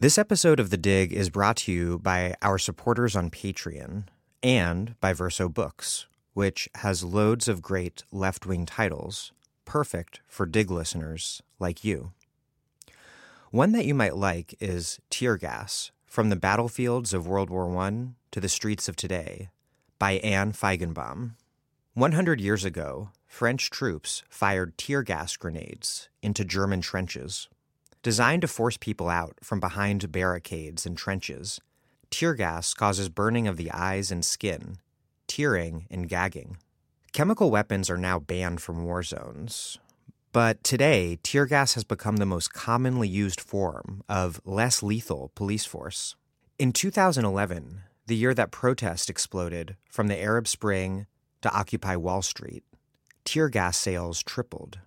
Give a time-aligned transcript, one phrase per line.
[0.00, 4.04] This episode of The Dig is brought to you by our supporters on Patreon
[4.42, 9.32] and by Verso Books, which has loads of great left wing titles,
[9.66, 12.12] perfect for Dig listeners like you.
[13.50, 18.06] One that you might like is Tear Gas From the Battlefields of World War I
[18.30, 19.50] to the Streets of Today
[19.98, 21.32] by Anna Feigenbaum.
[21.92, 27.48] 100 years ago, French troops fired tear gas grenades into German trenches.
[28.02, 31.60] Designed to force people out from behind barricades and trenches,
[32.08, 34.78] tear gas causes burning of the eyes and skin,
[35.26, 36.56] tearing and gagging.
[37.12, 39.78] Chemical weapons are now banned from war zones.
[40.32, 45.66] But today, tear gas has become the most commonly used form of less lethal police
[45.66, 46.16] force.
[46.58, 51.06] In 2011, the year that protest exploded from the Arab Spring
[51.42, 52.64] to Occupy Wall Street,
[53.26, 54.78] tear gas sales tripled.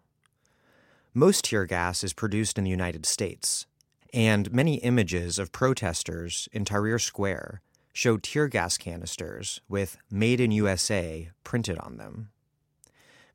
[1.15, 3.67] Most tear gas is produced in the United States,
[4.15, 7.61] and many images of protesters in Tahrir Square
[7.93, 12.31] show tear gas canisters with Made in USA printed on them.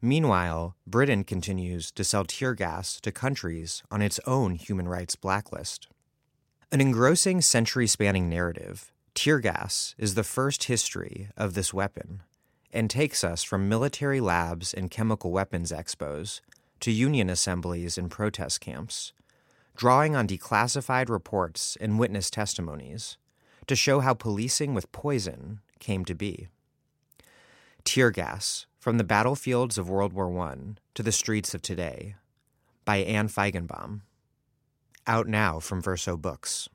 [0.03, 5.87] Meanwhile, Britain continues to sell tear gas to countries on its own human rights blacklist.
[6.73, 12.25] An engrossing century spanning narrative, tear gas is the first history of this weapon
[12.73, 16.41] and takes us from military labs and chemical weapons expos
[16.81, 19.12] to union assemblies and protest camps,
[19.77, 23.17] drawing on declassified reports and witness testimonies
[23.67, 26.49] to show how policing with poison came to be.
[27.84, 30.56] Tear Gas From the Battlefields of World War I
[30.95, 32.17] to the Streets of Today
[32.84, 34.01] by Anna Feigenbaum.
[35.06, 36.69] Out now from Verso Books.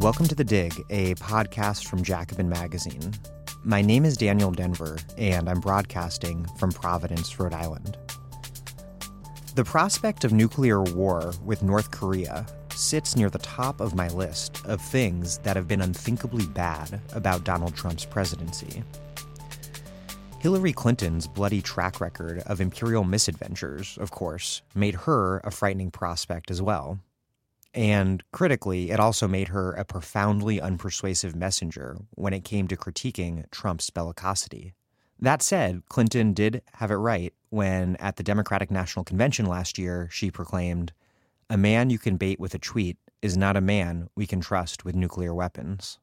[0.00, 3.12] Welcome to The Dig, a podcast from Jacobin Magazine.
[3.64, 7.98] My name is Daniel Denvir, and I'm broadcasting from Providence, Rhode Island.
[9.56, 14.64] The prospect of nuclear war with North Korea sits near the top of my list
[14.66, 18.84] of things that have been unthinkably bad about Donald Trump's presidency.
[20.38, 26.52] Hillary Clinton's bloody track record of imperial misadventures, of course, made her a frightening prospect
[26.52, 27.00] as well.
[27.74, 33.48] And critically, it also made her a profoundly unpersuasive messenger when it came to critiquing
[33.50, 34.72] Trump's bellicosity.
[35.20, 40.08] That said, Clinton did have it right when, at the Democratic National Convention last year,
[40.10, 40.92] she proclaimed,
[41.50, 44.84] A man you can bait with a tweet is not a man we can trust
[44.84, 45.98] with nuclear weapons.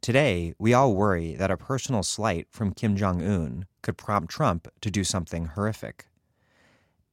[0.00, 4.68] Today, we all worry that a personal slight from Kim Jong un could prompt Trump
[4.80, 6.06] to do something horrific.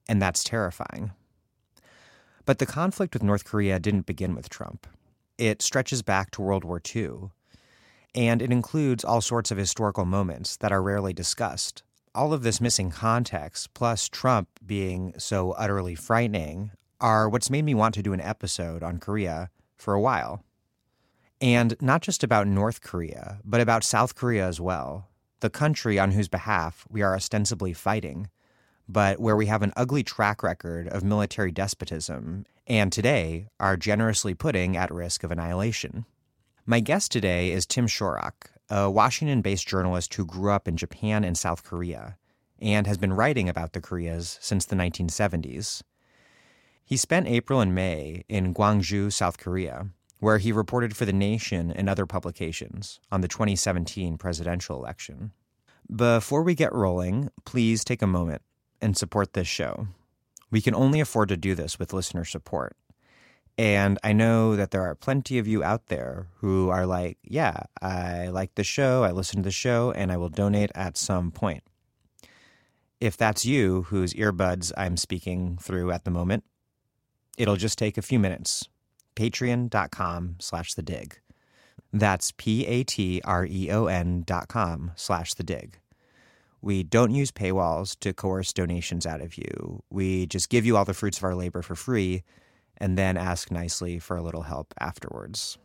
[0.08, 1.12] And that's terrifying.
[2.46, 4.88] But the conflict with North Korea didn't begin with Trump.
[5.38, 7.32] It stretches back to World War II,
[8.16, 11.84] and it includes all sorts of historical moments that are rarely discussed.
[12.14, 17.74] All of this missing context, plus Trump being so utterly frightening, are what's made me
[17.74, 20.44] want to do an episode on Korea for a while.
[21.40, 25.08] And not just about North Korea, but about South Korea as well,
[25.40, 28.30] the country on whose behalf we are ostensibly fighting
[28.92, 34.34] but where we have an ugly track record of military despotism and today are generously
[34.34, 36.06] putting at risk of annihilation.
[36.66, 38.34] My guest today is Tim Shorrock,
[38.70, 42.18] a Washington based journalist who grew up in Japan and South Korea
[42.60, 45.84] and has been writing about the Koreas since the 1970s.
[46.84, 49.88] He spent April and May in Gwangju, South Korea,
[50.20, 55.32] where he reported for The Nation and other publications on the 2017 presidential election.
[55.94, 58.42] Before we get rolling, please take a moment
[58.82, 59.88] and support this show.
[60.50, 62.76] We can only afford to do this with listener support.
[63.58, 67.64] And I know that there are plenty of you out there who are like, yeah,
[67.82, 71.32] I like the show, I listen to the show, and I will donate at some
[71.32, 71.64] point.
[73.00, 76.44] If that's you whose earbuds I'm speaking through at the moment,
[77.38, 78.68] it'll just take a few minutes.
[79.16, 81.20] Patreon.com slash the dig.
[81.92, 85.80] That's P A T R E O N dot com slash the dig.
[86.62, 89.82] We don't use paywalls to coerce donations out of you.
[89.90, 92.24] We just give you all the fruits of our labor for free
[92.78, 95.58] and then ask nicely for a little help afterwards.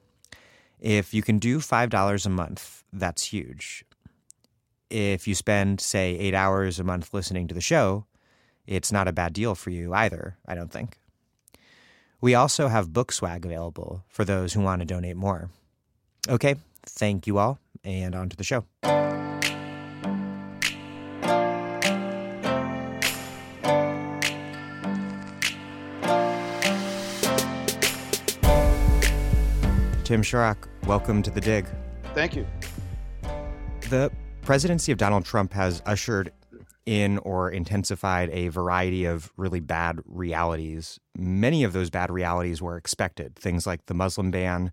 [0.80, 3.84] If you can do $5 a month, that's huge.
[4.88, 8.06] If you spend, say, eight hours a month listening to the show,
[8.66, 10.98] it's not a bad deal for you either, I don't think.
[12.20, 15.50] We also have book swag available for those who want to donate more.
[16.28, 18.64] Okay, thank you all, and on to the show.
[30.06, 31.66] Tim Shorrock, welcome to the dig.
[32.14, 32.46] Thank you.
[33.90, 34.12] The
[34.42, 36.32] presidency of Donald Trump has ushered
[36.86, 41.00] in or intensified a variety of really bad realities.
[41.18, 44.70] Many of those bad realities were expected, things like the Muslim ban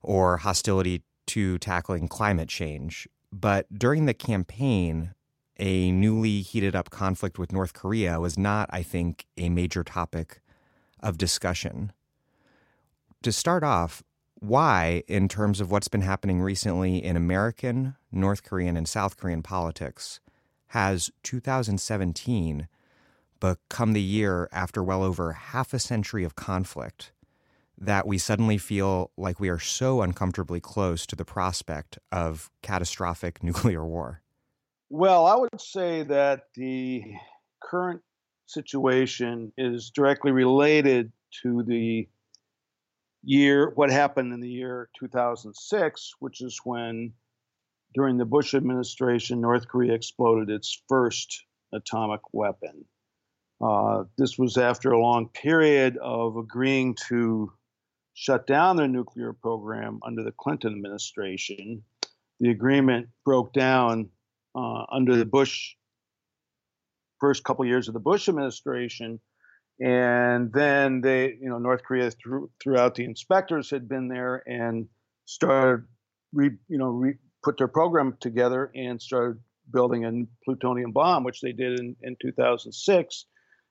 [0.00, 3.08] or hostility to tackling climate change.
[3.32, 5.12] But during the campaign,
[5.58, 10.40] a newly heated up conflict with North Korea was not, I think, a major topic
[11.00, 11.90] of discussion.
[13.24, 14.04] To start off,
[14.46, 19.42] why, in terms of what's been happening recently in American, North Korean, and South Korean
[19.42, 20.20] politics,
[20.68, 22.68] has 2017
[23.40, 27.12] become the year after well over half a century of conflict
[27.78, 33.42] that we suddenly feel like we are so uncomfortably close to the prospect of catastrophic
[33.42, 34.22] nuclear war?
[34.88, 37.02] Well, I would say that the
[37.62, 38.00] current
[38.46, 41.12] situation is directly related
[41.42, 42.08] to the
[43.26, 47.12] year, what happened in the year 2006, which is when,
[47.94, 52.84] during the Bush administration, North Korea exploded its first atomic weapon.
[53.60, 57.52] Uh, this was after a long period of agreeing to
[58.14, 61.82] shut down their nuclear program under the Clinton administration.
[62.38, 64.10] The agreement broke down
[64.54, 65.74] uh, under the Bush
[67.18, 69.20] first couple years of the Bush administration
[69.80, 74.88] and then they, you know, North Korea through, throughout the inspectors had been there and
[75.26, 75.84] started,
[76.32, 79.38] re, you know, re, put their program together and started
[79.72, 80.12] building a
[80.44, 83.26] plutonium bomb, which they did in, in 2006.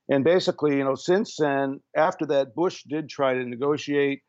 [0.10, 4.22] And basically, you know, since then, after that, Bush did try to negotiate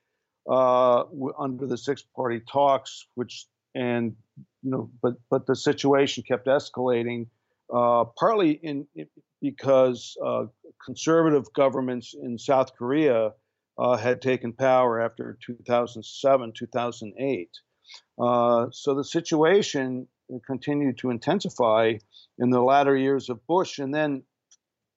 [0.51, 1.05] uh,
[1.39, 4.17] under the six-party talks, which and
[4.63, 7.27] you know, but but the situation kept escalating,
[7.73, 9.07] uh, partly in, in
[9.41, 10.45] because uh,
[10.85, 13.33] conservative governments in South Korea
[13.79, 17.51] uh, had taken power after 2007, 2008.
[18.19, 20.09] Uh, so the situation
[20.47, 21.93] continued to intensify
[22.39, 24.23] in the latter years of Bush, and then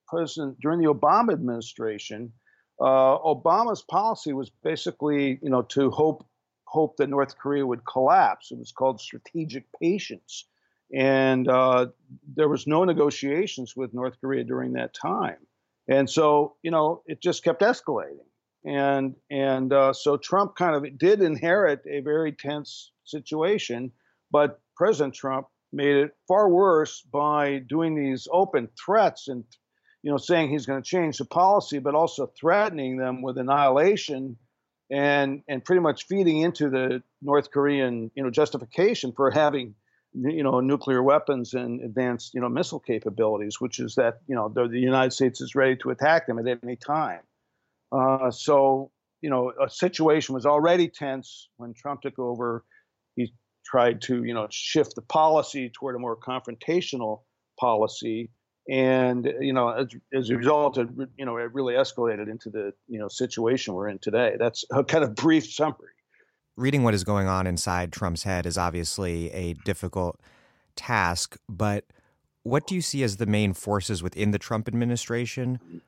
[0.08, 2.34] President during the Obama administration.
[2.82, 6.26] Uh, Obama's policy was basically, you know, to hope
[6.66, 8.52] hope that North Korea would collapse.
[8.52, 10.46] It was called strategic patience
[10.94, 11.88] and uh,
[12.36, 15.38] there was no negotiations with North Korea during that time,
[15.88, 18.26] and so you know it just kept escalating,
[18.66, 23.92] and and uh, so Trump kind of did inherit a very tense situation,
[24.32, 29.44] but President Trump made it far worse by doing these open threats and
[30.02, 34.38] you know saying he's going to change the policy, but also threatening them with annihilation
[34.92, 39.76] and and pretty much feeding into the North Korean you know justification for having
[40.14, 44.50] you know nuclear weapons and advanced you know missile capabilities, which is that you know
[44.50, 47.22] the, the United States is ready to attack them at any time.
[47.92, 48.92] Uh, so
[49.22, 52.66] you know a situation was already tense when Trump took over.
[53.16, 53.34] He
[53.66, 57.22] tried to you know shift the policy toward a more confrontational
[57.60, 58.32] policy,
[58.70, 62.74] and you know as, as a result, it, you know it really escalated into the
[62.88, 64.36] you know situation we're in today.
[64.40, 65.94] That's a kind of brief summary
[66.60, 70.20] reading what is going on inside Trump's head is obviously a difficult
[70.76, 71.86] task, but
[72.44, 75.82] what do you see as the main forces within the Trump administration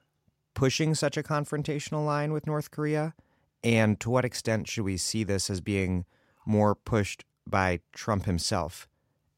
[0.54, 3.14] pushing such a confrontational line with North Korea?
[3.62, 6.06] And to what extent should we see this as being
[6.46, 8.88] more pushed by Trump himself?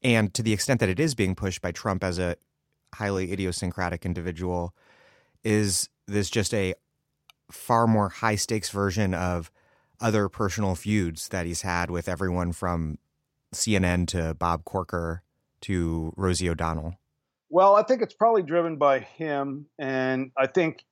[0.02, 2.36] And to the extent that it is being pushed by Trump as a
[2.94, 4.72] highly idiosyncratic individual,
[5.42, 6.74] is this just a
[7.50, 9.50] far more high stakes version of
[10.00, 12.98] other personal feuds that he's had with everyone from
[13.54, 15.22] CNN to Bob Corker
[15.62, 16.94] to Rosie O'Donnell?
[17.48, 20.84] Well, I think it's probably driven by him, and I think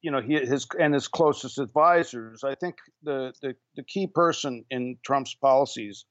[0.00, 2.42] you know he his and his closest advisors.
[2.42, 6.06] I think the the, the key person in Trump's policies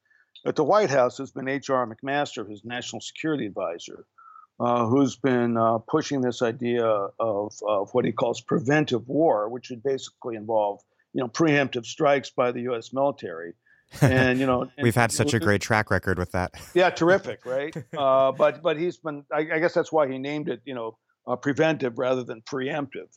[0.45, 1.87] at the White House has been H.R.
[1.87, 4.05] McMaster, his national security advisor,
[4.59, 9.71] uh, who's been uh, pushing this idea of, of what he calls preventive war, which
[9.71, 10.81] would basically involve
[11.15, 12.91] you know preemptive strikes by the U.S.
[12.91, 13.53] military.
[14.01, 16.51] And you know, we've had such a great track record with that.
[16.73, 17.75] Yeah, terrific, right?
[17.97, 19.23] uh, but but he's been.
[19.31, 20.61] I, I, guess that's why he named it.
[20.65, 23.07] You know, uh, preventive rather than preemptive.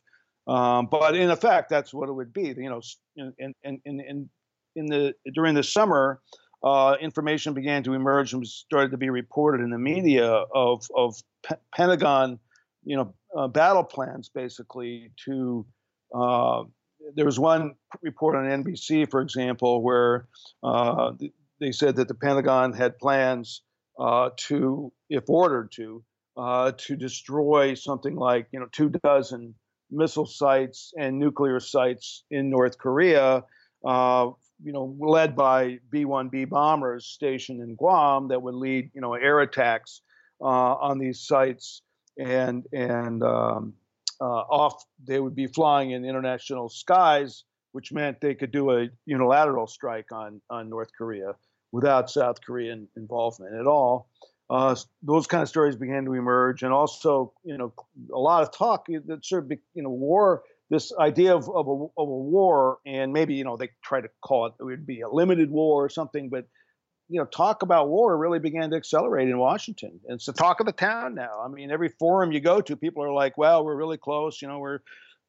[0.46, 2.54] Um, but in effect, that's what it would be.
[2.56, 2.80] You know,
[3.16, 4.30] in in in in,
[4.76, 6.20] in the during the summer,
[6.62, 11.16] uh, information began to emerge and started to be reported in the media of of
[11.44, 12.38] P- Pentagon,
[12.84, 15.66] you know, uh, battle plans basically to
[16.14, 16.62] uh,
[17.14, 20.28] there was one report on NBC, for example, where
[20.62, 21.12] uh,
[21.60, 23.62] they said that the Pentagon had plans
[23.98, 26.04] uh, to, if ordered to,
[26.36, 29.54] uh, to destroy something like you know two dozen
[29.90, 33.42] missile sites and nuclear sites in North Korea
[33.84, 34.30] uh,
[34.62, 39.40] you know, led by B-1B bombers stationed in Guam that would lead, you know, air
[39.40, 40.02] attacks
[40.40, 41.82] uh, on these sites,
[42.18, 43.74] and and um,
[44.25, 49.66] off they would be flying in international skies, which meant they could do a unilateral
[49.66, 51.34] strike on on North Korea
[51.72, 54.08] without South Korean involvement at all.
[54.50, 57.75] Uh, those kind of stories began to emerge, and also, you know,
[58.14, 61.70] a lot of talk that sort of, you know, war this idea of, of, a,
[61.70, 65.00] of a war, and maybe you know they try to call it it would be
[65.00, 66.44] a limited war or something, but
[67.08, 69.98] you know talk about war really began to accelerate in Washington.
[70.08, 71.40] It's the talk of the town now.
[71.44, 74.42] I mean, every forum you go to, people are like, "Well, we're really close.
[74.42, 74.80] You know, we're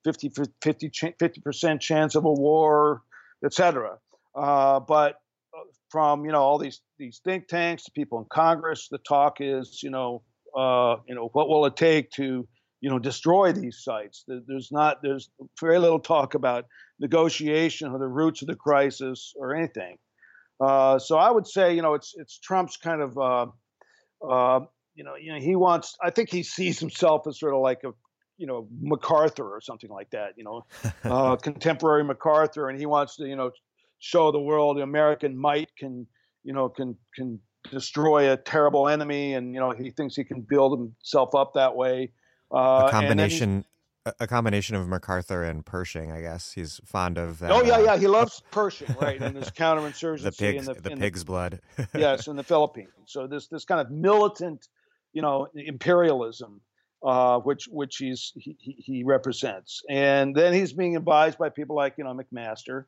[0.03, 0.31] 50
[0.61, 3.01] 50 50% chance of a war,
[3.45, 3.97] etc."
[4.35, 5.15] Uh, but
[5.55, 9.37] uh, from you know all these these think tanks, to people in Congress, the talk
[9.39, 10.21] is you know
[10.57, 12.47] uh, you know what will it take to
[12.81, 14.25] you know destroy these sites.
[14.27, 16.65] There's not there's very little talk about
[16.99, 19.97] negotiation or the roots of the crisis or anything.
[20.59, 23.45] Uh, so I would say you know it's it's Trump's kind of uh,
[24.27, 24.59] uh,
[24.95, 27.83] you know you know he wants I think he sees himself as sort of like
[27.83, 27.91] a
[28.37, 30.65] you know MacArthur or something like that you know
[31.03, 33.51] uh, contemporary MacArthur and he wants to you know
[33.99, 36.07] show the world American might can
[36.43, 37.39] you know can can
[37.71, 41.75] destroy a terrible enemy and you know he thinks he can build himself up that
[41.75, 42.11] way.
[42.51, 43.63] Uh, a combination
[44.05, 46.53] a combination of MacArthur and Pershing, I guess.
[46.53, 47.51] He's fond of that.
[47.51, 49.21] Oh yeah, uh, yeah, he loves Pershing, right?
[49.21, 51.61] And his counterinsurgency, the pigs, the, the pig's the, blood.
[51.95, 52.89] yes, in the Philippines.
[53.05, 54.67] So this this kind of militant,
[55.13, 56.61] you know, imperialism,
[57.05, 61.95] uh, which which he's he, he represents, and then he's being advised by people like
[61.97, 62.85] you know McMaster.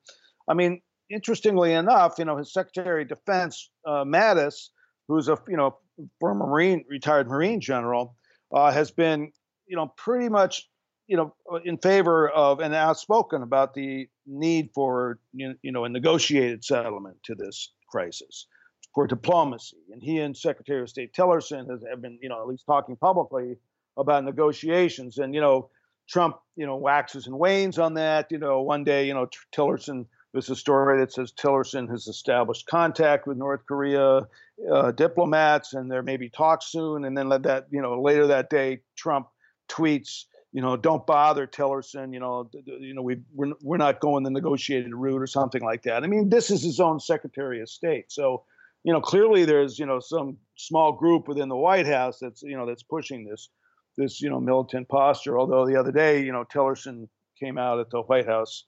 [0.48, 4.70] I mean, interestingly enough, you know, his Secretary of Defense uh, Mattis,
[5.08, 5.77] who's a you know
[6.20, 8.15] former Marine retired Marine general,
[8.53, 9.32] uh, has been
[9.72, 10.70] you know, pretty much,
[11.12, 15.89] you know, uh, in favor of and outspoken about the need for, you know, a
[15.89, 18.48] negotiated settlement to this crisis
[18.96, 19.75] for diplomacy.
[19.91, 22.96] And he and Secretary of State Tillerson has, have been, you know, at least talking
[22.96, 23.58] publicly
[23.98, 25.18] about negotiations.
[25.18, 25.70] And, you know,
[26.08, 28.27] Trump, you know, waxes and wanes on that.
[28.32, 32.68] You know, one day, you know, Tillerson, there's a story that says Tillerson has established
[32.68, 34.27] contact with North Korea
[34.72, 37.03] uh, diplomats, and there may be talks soon.
[37.03, 39.27] And then let that, you know, later that day, Trump
[39.68, 44.24] tweets, you know, don't bother Tillerson, you know, you know, we we're, we're not going
[44.24, 46.03] the negotiated route or something like that.
[46.03, 48.43] I mean, this is his own Secretary of State, so
[48.84, 52.58] you know, clearly there's you know some small group within the White House that's you
[52.58, 53.50] know that's pushing this
[53.98, 55.39] this you know militant posture.
[55.39, 57.08] Although the other day, you know, Tillerson
[57.39, 58.65] came out at the White House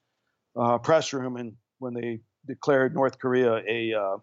[0.55, 4.17] uh, press room and when they declared North Korea a uh,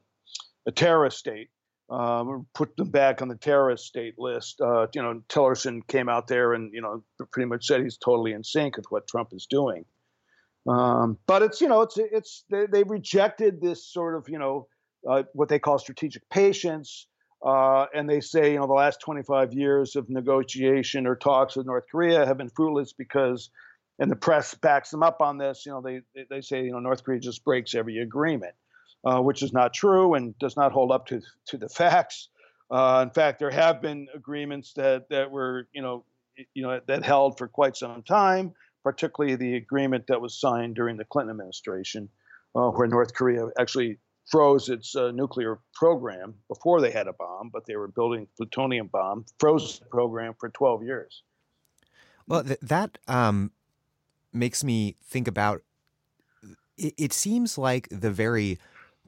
[0.67, 1.49] a terrorist state,
[1.91, 4.61] um, put them back on the terrorist state list.
[4.61, 8.33] Uh, you know, Tillerson came out there and you know pretty much said he's totally
[8.33, 9.85] in sync with what Trump is doing.
[10.69, 14.69] Um, but it's you know it's it's they, they rejected this sort of you know
[15.09, 17.09] uh, what they call strategic patience,
[17.45, 21.67] uh, and they say you know the last 25 years of negotiation or talks with
[21.67, 23.51] North Korea have been fruitless because,
[23.99, 25.65] and the press backs them up on this.
[25.67, 28.55] You know they they say you know North Korea just breaks every agreement
[29.05, 32.29] uh, which is not true and does not hold up to to the facts.
[32.71, 36.05] Uh, in fact, there have been agreements that that were you know
[36.55, 38.53] you know that held for quite some time,
[38.83, 42.09] particularly the agreement that was signed during the Clinton administration,
[42.55, 43.99] uh, where North Korea actually
[44.31, 48.87] froze its uh, nuclear program before they had a bomb, but they were building plutonium
[48.87, 51.23] bomb, froze the program for 12 years.
[52.29, 53.51] Well, th- that um,
[54.33, 55.63] makes me think about.
[56.79, 58.59] It, it seems like the very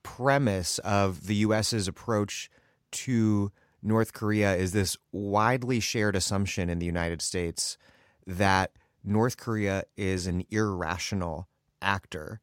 [0.02, 2.50] premise of the U.S.'s approach
[2.92, 7.76] to North Korea is this widely shared assumption in the United States
[8.26, 8.72] that
[9.04, 11.48] North Korea is an irrational
[11.80, 12.40] actor.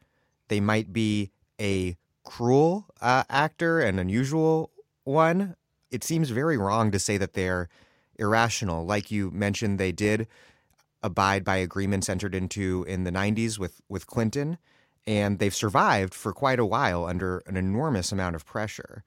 [0.49, 4.71] They might be a cruel uh, actor, an unusual
[5.05, 5.55] one.
[5.91, 7.69] It seems very wrong to say that they're
[8.17, 8.85] irrational.
[8.85, 10.27] Like you mentioned, they did
[11.01, 14.57] abide by agreements entered into in the 90s with, with Clinton
[15.09, 19.03] and they've survived for quite a while under an enormous amount of pressure.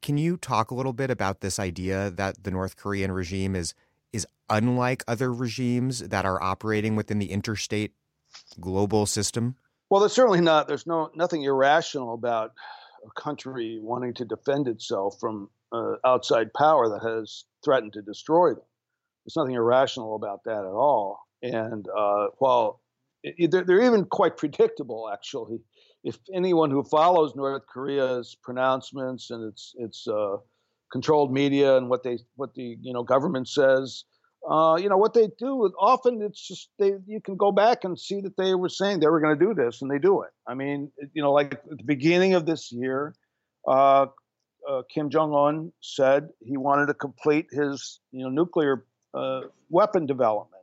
[0.00, 3.74] Can you talk a little bit about this idea that the North Korean regime is
[4.12, 7.94] is unlike other regimes that are operating within the interstate
[8.60, 9.56] global system?
[9.88, 10.68] Well, there's certainly not.
[10.68, 12.52] There's no nothing irrational about
[13.04, 18.50] a country wanting to defend itself from uh, outside power that has threatened to destroy
[18.50, 18.62] them.
[19.24, 21.26] There's nothing irrational about that at all.
[21.42, 22.80] And uh, while
[23.22, 25.60] they're, they're even quite predictable, actually.
[26.04, 30.36] If anyone who follows North Korea's pronouncements and its its uh,
[30.90, 34.04] controlled media and what they what the you know government says,
[34.48, 35.70] uh, you know what they do.
[35.78, 36.94] Often it's just they.
[37.06, 39.52] You can go back and see that they were saying they were going to do
[39.52, 40.30] this, and they do it.
[40.46, 43.14] I mean, you know, like at the beginning of this year,
[43.68, 44.06] uh,
[44.68, 50.06] uh, Kim Jong Un said he wanted to complete his you know nuclear uh, weapon
[50.06, 50.59] development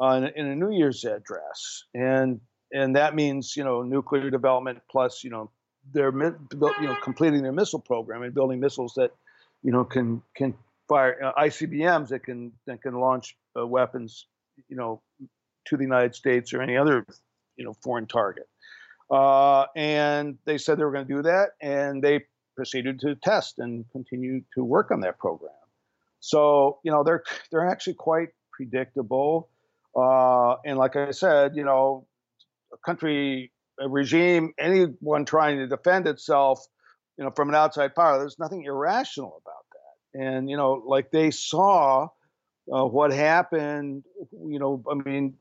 [0.00, 2.40] in, in a New Year's address, and
[2.72, 5.50] and that means you know nuclear development plus you know
[5.92, 9.10] their you know completing their missile program and building missiles that
[9.62, 10.54] you know can can
[10.90, 14.26] fire uh, ICBMs that can that can launch uh, weapons,
[14.68, 15.00] you know,
[15.66, 17.06] to the United States or any other,
[17.56, 18.48] you know, foreign target.
[19.10, 22.24] Uh, and they said they were going to do that, and they
[22.56, 25.52] proceeded to test and continue to work on that program.
[26.18, 29.48] So you know they're they're actually quite predictable.
[29.96, 32.06] Uh, and like I said, you know,
[32.72, 36.64] a country, a regime, anyone trying to defend itself,
[37.16, 40.20] you know, from an outside power, there's nothing irrational about that.
[40.20, 42.08] and you know like they saw
[42.72, 44.04] uh, what happened
[44.46, 45.34] you know i mean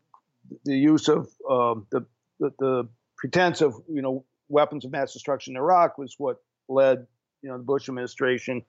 [0.65, 2.01] the use of um, the,
[2.39, 6.37] the, the pretense of you know weapons of mass destruction in iraq was what
[6.67, 7.05] led
[7.41, 8.63] you know the bush administration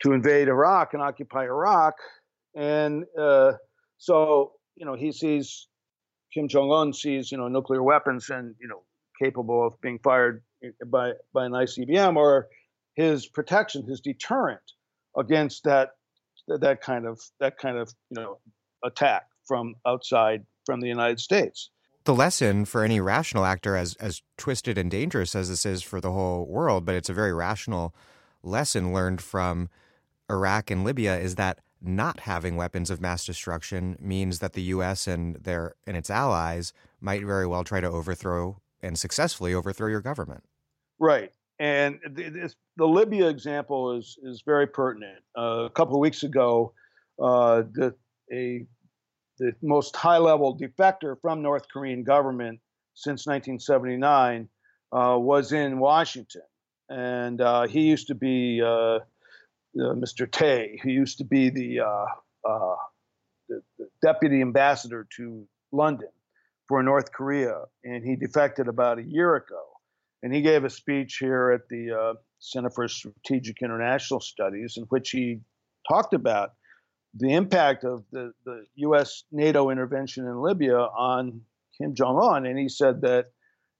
[0.00, 1.94] to invade iraq and occupy iraq
[2.54, 3.52] and uh,
[3.96, 5.68] so you know he sees
[6.32, 8.82] kim jong-un sees you know nuclear weapons and you know
[9.22, 10.42] capable of being fired
[10.86, 12.48] by by an icbm or
[12.94, 14.60] his protection his deterrent
[15.16, 15.90] against that
[16.46, 18.38] that kind of that kind of you know
[18.84, 21.70] attack from outside from the United States.
[22.04, 26.00] The lesson for any rational actor, as as twisted and dangerous as this is for
[26.00, 27.94] the whole world, but it's a very rational
[28.42, 29.68] lesson learned from
[30.30, 35.06] Iraq and Libya, is that not having weapons of mass destruction means that the U.S.
[35.06, 40.00] and their and its allies might very well try to overthrow and successfully overthrow your
[40.00, 40.44] government.
[40.98, 45.18] Right, and this, the Libya example is is very pertinent.
[45.36, 46.72] Uh, a couple of weeks ago,
[47.22, 47.94] uh, the
[48.32, 48.66] a
[49.38, 52.60] the most high level defector from North Korean government
[52.94, 54.48] since 1979
[54.90, 56.42] uh, was in Washington,
[56.88, 58.60] and uh, he used to be
[59.80, 60.30] uh, Mr.
[60.30, 62.06] Thae, who used to be the, uh,
[63.48, 66.08] the, the deputy ambassador to London
[66.66, 69.62] for North Korea, and he defected about a year ago
[70.22, 74.84] and he gave a speech here at the uh, Center for Strategic International Studies in
[74.84, 75.40] which he
[75.88, 76.54] talked about
[77.14, 79.24] the impact of the, the U.S.
[79.32, 81.40] NATO intervention in Libya on
[81.76, 82.46] Kim Jong Un.
[82.46, 83.26] And he said that,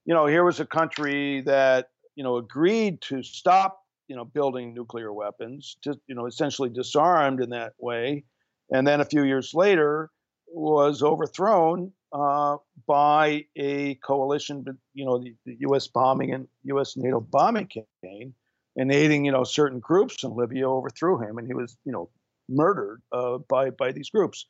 [0.05, 4.75] you know, here was a country that, you know, agreed to stop, you know, building
[4.75, 8.25] nuclear weapons, to, you know, essentially disarmed in that way.
[8.71, 10.11] And then a few years later
[10.49, 15.87] was overthrown uh, by a coalition, you know, the, the, U.S.
[15.89, 16.97] bombing and U.S.
[16.97, 18.35] NATO bombing campaign,
[18.77, 22.09] and aiding, you know, certain groups in Libya overthrew him, and he was, you know,
[22.49, 24.47] murdered uh, by by these groups.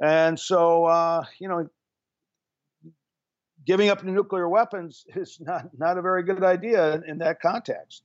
[0.00, 1.68] And so, uh, you know,
[3.66, 7.40] giving up the nuclear weapons is not not a very good idea in, in that
[7.40, 8.02] context.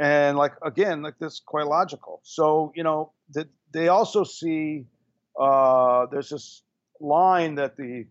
[0.00, 2.20] And like again, like this quite logical.
[2.24, 4.86] So you know that they also see
[5.38, 6.62] uh, there's this
[7.00, 8.06] line that the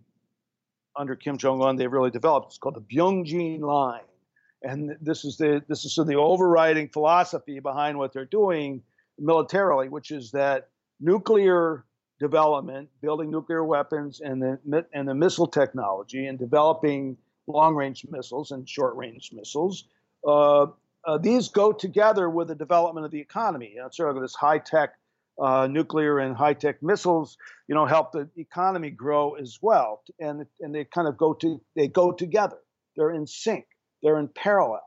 [0.96, 2.48] under Kim Jong Un they've really developed.
[2.50, 4.04] It's called the Byungjin line,
[4.62, 8.84] and this is the this is the overriding philosophy behind what they're doing
[9.18, 11.86] militarily, which is that nuclear
[12.20, 18.52] development, building nuclear weapons, and the and the missile technology, and developing long range missiles
[18.52, 19.86] and short range missiles.
[20.28, 20.68] Uh,
[21.06, 23.72] uh, these go together with the development of the economy.
[23.76, 24.92] You know, sort of this high tech
[25.42, 30.04] uh, nuclear and high tech missiles, you know, help the economy grow as well.
[30.20, 32.58] And and they kind of go to they go together.
[32.96, 33.66] They're in sync.
[34.04, 34.84] They're in parallel.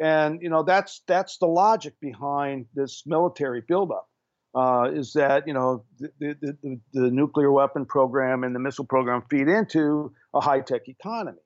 [0.00, 4.06] And you know that's that's the logic behind this military buildup.
[4.54, 8.84] Uh, is that you know the, the, the, the nuclear weapon program and the missile
[8.84, 11.38] program feed into a high tech economy.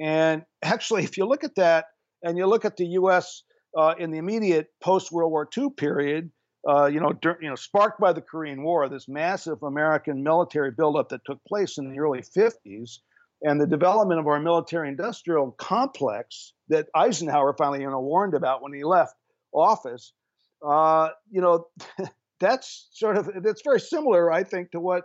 [0.00, 1.86] And actually, if you look at that
[2.22, 3.42] and you look at the U.S.
[3.76, 6.30] Uh, in the immediate post World War II period,
[6.68, 10.70] uh, you know, dur- you know, sparked by the Korean War, this massive American military
[10.70, 12.98] buildup that took place in the early 50s,
[13.42, 18.72] and the development of our military-industrial complex that Eisenhower finally, you know, warned about when
[18.72, 19.14] he left
[19.52, 20.12] office.
[20.66, 21.68] Uh, you know,
[22.40, 25.04] that's sort of that's very similar, I think, to what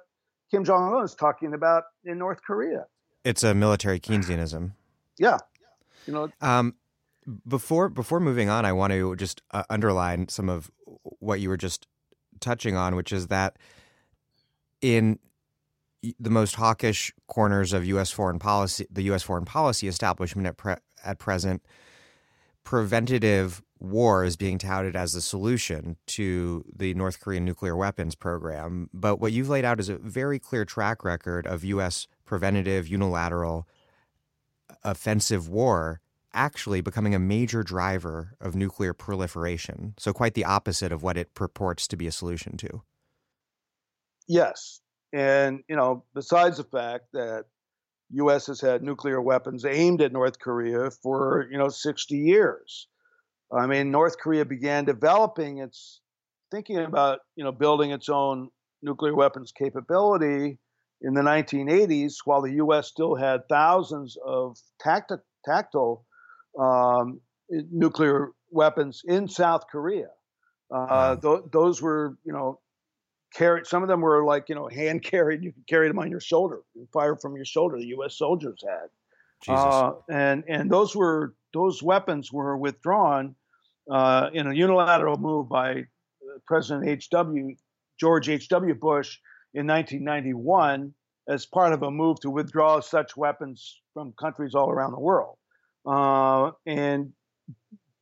[0.49, 2.85] Kim Jong Un is talking about in North Korea.
[3.23, 4.71] It's a military Keynesianism.
[5.19, 5.37] Yeah,
[6.07, 6.29] you know.
[6.41, 6.75] Um,
[7.47, 10.71] before before moving on, I want to just uh, underline some of
[11.19, 11.87] what you were just
[12.39, 13.57] touching on, which is that
[14.81, 15.19] in
[16.19, 18.11] the most hawkish corners of U.S.
[18.11, 19.23] foreign policy, the U.S.
[19.23, 21.61] foreign policy establishment at pre- at present,
[22.63, 28.89] preventative war is being touted as the solution to the North Korean nuclear weapons program.
[28.93, 32.07] But what you've laid out is a very clear track record of U.S.
[32.25, 33.67] preventative, unilateral,
[34.83, 36.01] offensive war
[36.33, 39.93] actually becoming a major driver of nuclear proliferation.
[39.97, 42.81] So, quite the opposite of what it purports to be a solution to.
[44.27, 44.81] Yes.
[45.13, 47.45] And, you know, besides the fact that
[48.11, 48.47] U.S.
[48.47, 52.87] has had nuclear weapons aimed at North Korea for, you know, 60 years.
[53.53, 56.01] I mean, North Korea began developing its
[56.51, 58.49] thinking about you know building its own
[58.83, 60.59] nuclear weapons capability
[61.01, 62.87] in the 1980s, while the U.S.
[62.87, 66.05] still had thousands of tactical tactile
[66.59, 70.09] um, nuclear weapons in South Korea.
[70.71, 72.59] Uh, th- those were you know
[73.33, 73.65] carried.
[73.65, 75.43] Some of them were like you know hand carried.
[75.43, 76.61] You could carry them on your shoulder,
[76.93, 77.77] fire from your shoulder.
[77.77, 78.17] The U.S.
[78.17, 78.89] soldiers had.
[79.47, 83.35] Uh, and and those were those weapons were withdrawn
[83.89, 85.83] uh, in a unilateral move by uh,
[86.45, 87.55] President H.W.
[87.99, 88.75] George H.W.
[88.75, 89.17] Bush
[89.53, 90.93] in 1991
[91.27, 95.37] as part of a move to withdraw such weapons from countries all around the world.
[95.85, 97.11] Uh, and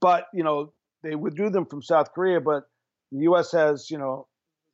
[0.01, 2.63] but you know they withdrew them from South Korea, but
[3.11, 3.51] the U.S.
[3.51, 4.27] has you know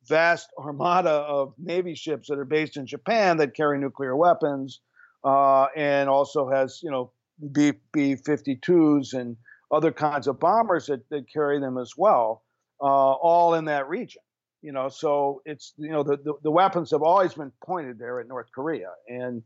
[0.08, 4.80] vast armada of navy ships that are based in Japan that carry nuclear weapons,
[5.24, 7.12] uh, and also has you know
[7.52, 9.36] B B 52s and
[9.70, 12.44] other kinds of bombers that, that carry them as well,
[12.80, 14.22] uh, all in that region.
[14.62, 18.20] You know, so it's you know the, the, the weapons have always been pointed there
[18.20, 19.42] at North Korea, and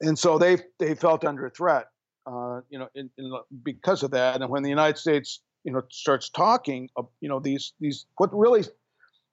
[0.00, 1.86] and so they they felt under threat.
[2.26, 3.32] Uh, you know, in, in,
[3.62, 7.40] because of that, and when the United States you know starts talking, uh, you know
[7.40, 8.62] these these what really,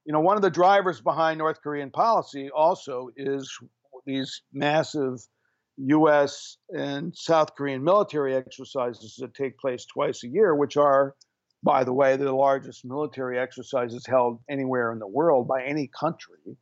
[0.05, 3.49] you know, one of the drivers behind North Korean policy also is
[4.05, 5.19] these massive
[5.77, 6.57] U.S.
[6.69, 11.15] and South Korean military exercises that take place twice a year, which are,
[11.63, 16.57] by the way, the largest military exercises held anywhere in the world by any country,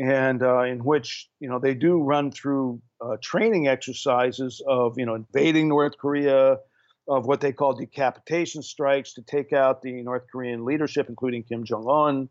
[0.00, 5.06] and uh, in which you know they do run through uh, training exercises of you
[5.06, 6.58] know invading North Korea,
[7.08, 11.64] of what they call decapitation strikes to take out the North Korean leadership, including Kim
[11.64, 12.28] Jong Un.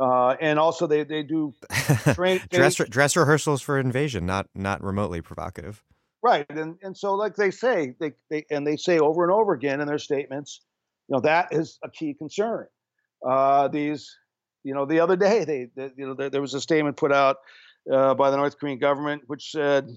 [0.00, 1.54] Uh, and also they they do
[2.14, 5.84] train, dress dress rehearsals for invasion, not not remotely provocative.
[6.22, 9.52] Right, and and so like they say, they, they and they say over and over
[9.52, 10.62] again in their statements,
[11.08, 12.66] you know that is a key concern.
[13.24, 14.16] Uh, these,
[14.64, 17.12] you know, the other day they, they you know there, there, was a statement put
[17.12, 17.36] out
[17.92, 19.88] uh, by the North Korean government which said,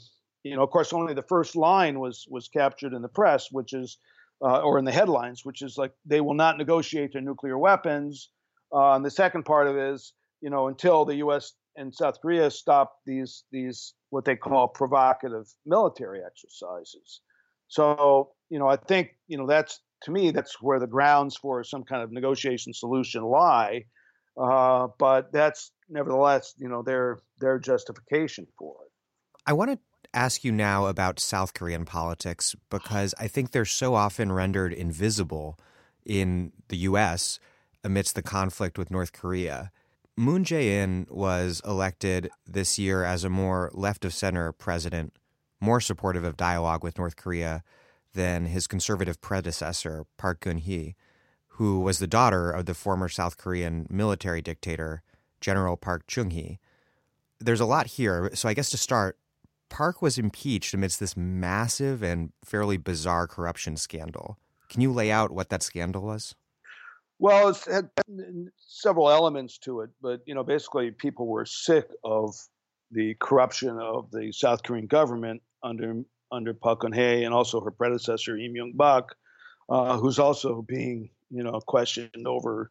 [0.44, 3.74] you know, of course only the first line was was captured in the press, which
[3.74, 3.98] is
[4.42, 8.30] uh, or in the headlines, which is like they will not negotiate their nuclear weapons
[8.74, 11.54] uh, and the second part of it is, you know, until the U.S.
[11.76, 17.22] and South Korea stop these these what they call provocative military exercises.
[17.68, 21.64] So, you know, I think you know that's to me that's where the grounds for
[21.64, 23.86] some kind of negotiation solution lie.
[24.39, 28.91] Uh, but that's nevertheless, you know, their their justification for it.
[29.45, 29.80] I want to
[30.13, 35.58] ask you now about South Korean politics because I think they're so often rendered invisible
[36.06, 37.39] in the U.S
[37.88, 39.71] amidst the conflict with North Korea.
[40.17, 45.13] Moon Jae in was elected this year as a more left of center president,
[45.62, 47.63] more supportive of dialogue with North Korea
[48.13, 50.95] than his conservative predecessor, Park Geun hye,
[51.58, 55.02] who was the daughter of the former South Korean military dictator,
[55.41, 56.60] General Park Chung hee.
[57.39, 59.17] There's a lot here, so I guess to start,
[59.70, 64.38] Park was impeached amidst this massive and fairly bizarre corruption scandal.
[64.70, 66.36] Can you lay out what that scandal was?
[67.20, 67.89] Well, it's had
[68.58, 72.36] several elements to it, but you know, basically, people were sick of
[72.91, 78.38] the corruption of the South Korean government under under Park Geun-hye and also her predecessor
[78.38, 79.06] Im Myung-bak,
[79.70, 82.70] uh, who's also being you know questioned over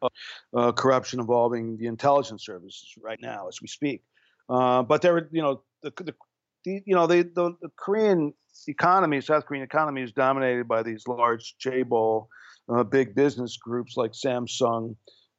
[0.55, 4.03] uh, corruption involving the intelligence services right now as we speak.
[4.49, 6.15] Uh, but there, you know, the, the,
[6.65, 8.33] the you know the, the, the Korean
[8.67, 12.27] economy, South Korean economy, is dominated by these large chaebol
[12.69, 14.95] uh, big business groups like Samsung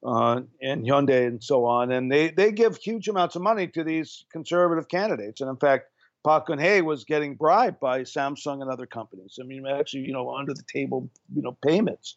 [0.06, 3.84] uh, and Hyundai and so on, and they they give huge amounts of money to
[3.84, 5.40] these conservative candidates.
[5.40, 5.86] And in fact,
[6.24, 9.38] Park Geun-hye was getting bribed by Samsung and other companies.
[9.40, 12.16] I mean, actually, you know, under the table, you know, payments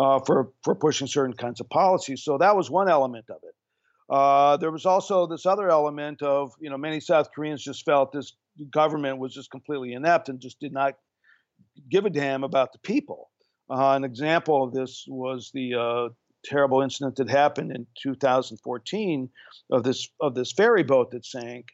[0.00, 2.24] uh, for for pushing certain kinds of policies.
[2.24, 3.54] So that was one element of it.
[4.08, 8.10] Uh, there was also this other element of, you know, many South Koreans just felt
[8.10, 8.32] this
[8.72, 10.94] government was just completely inept and just did not
[11.90, 13.30] give a damn about the people.
[13.70, 16.08] Uh, an example of this was the uh,
[16.44, 19.28] terrible incident that happened in 2014
[19.70, 21.66] of this of this ferry boat that sank,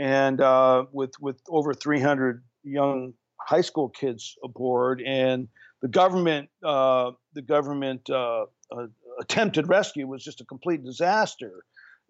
[0.00, 5.48] and uh, with with over 300 young high school kids aboard, and
[5.82, 8.86] the government uh, the government uh, uh,
[9.20, 11.64] attempted rescue was just a complete disaster,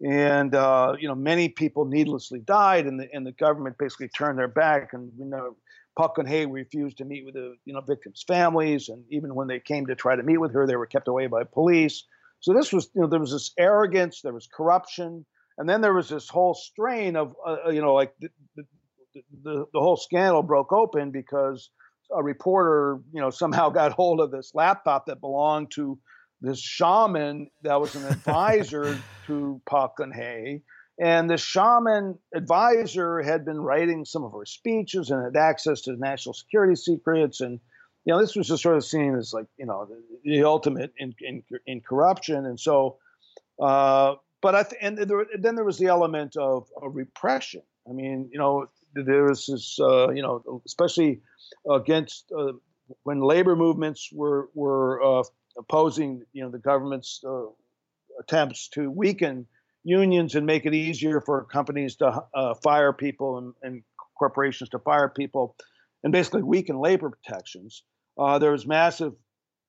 [0.05, 4.37] and uh, you know many people needlessly died, and the and the government basically turned
[4.37, 5.55] their back, and you know.
[5.95, 9.59] Park Geun-hye refused to meet with the you know victims' families, and even when they
[9.59, 12.05] came to try to meet with her, they were kept away by police.
[12.39, 15.23] So this was you know there was this arrogance, there was corruption,
[15.59, 18.63] and then there was this whole strain of uh, you know like the, the,
[19.43, 21.69] the, the whole scandal broke open because
[22.11, 25.97] a reporter, you know, somehow got hold of this laptop that belonged to
[26.41, 30.61] this shaman that was an advisor to Park Geun-hye.
[30.99, 35.95] And the shaman advisor had been writing some of her speeches and had access to
[35.95, 37.41] national security secrets.
[37.41, 37.59] And,
[38.05, 40.93] you know, this was just sort of seen as like, you know, the, the ultimate
[40.97, 42.45] in, in, in, corruption.
[42.45, 42.97] And so,
[43.59, 47.63] uh, but I th- and there, then there was the element of, of repression.
[47.89, 51.21] I mean, you know, there was this, uh, you know, especially
[51.69, 52.53] against uh,
[53.03, 55.23] when labor movements were were uh,
[55.57, 57.45] opposing, you know, the government's uh,
[58.19, 59.47] attempts to weaken
[59.83, 63.83] unions and make it easier for companies to uh, fire people and, and,
[64.15, 65.55] corporations to fire people,
[66.03, 67.83] and basically weaken labor protections.
[68.39, 69.13] There was massive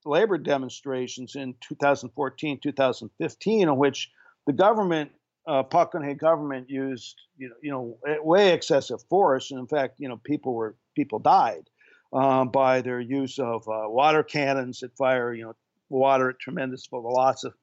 [0.05, 4.11] labor demonstrations in 2014, 2015, in which
[4.47, 5.11] the government
[5.47, 9.95] uh, Park Geun-hye government used you know you know way excessive force, and in fact
[9.99, 11.69] you know people were people died
[12.13, 15.55] um, by their use of uh, water cannons that fire you know
[15.91, 16.89] water at tremendous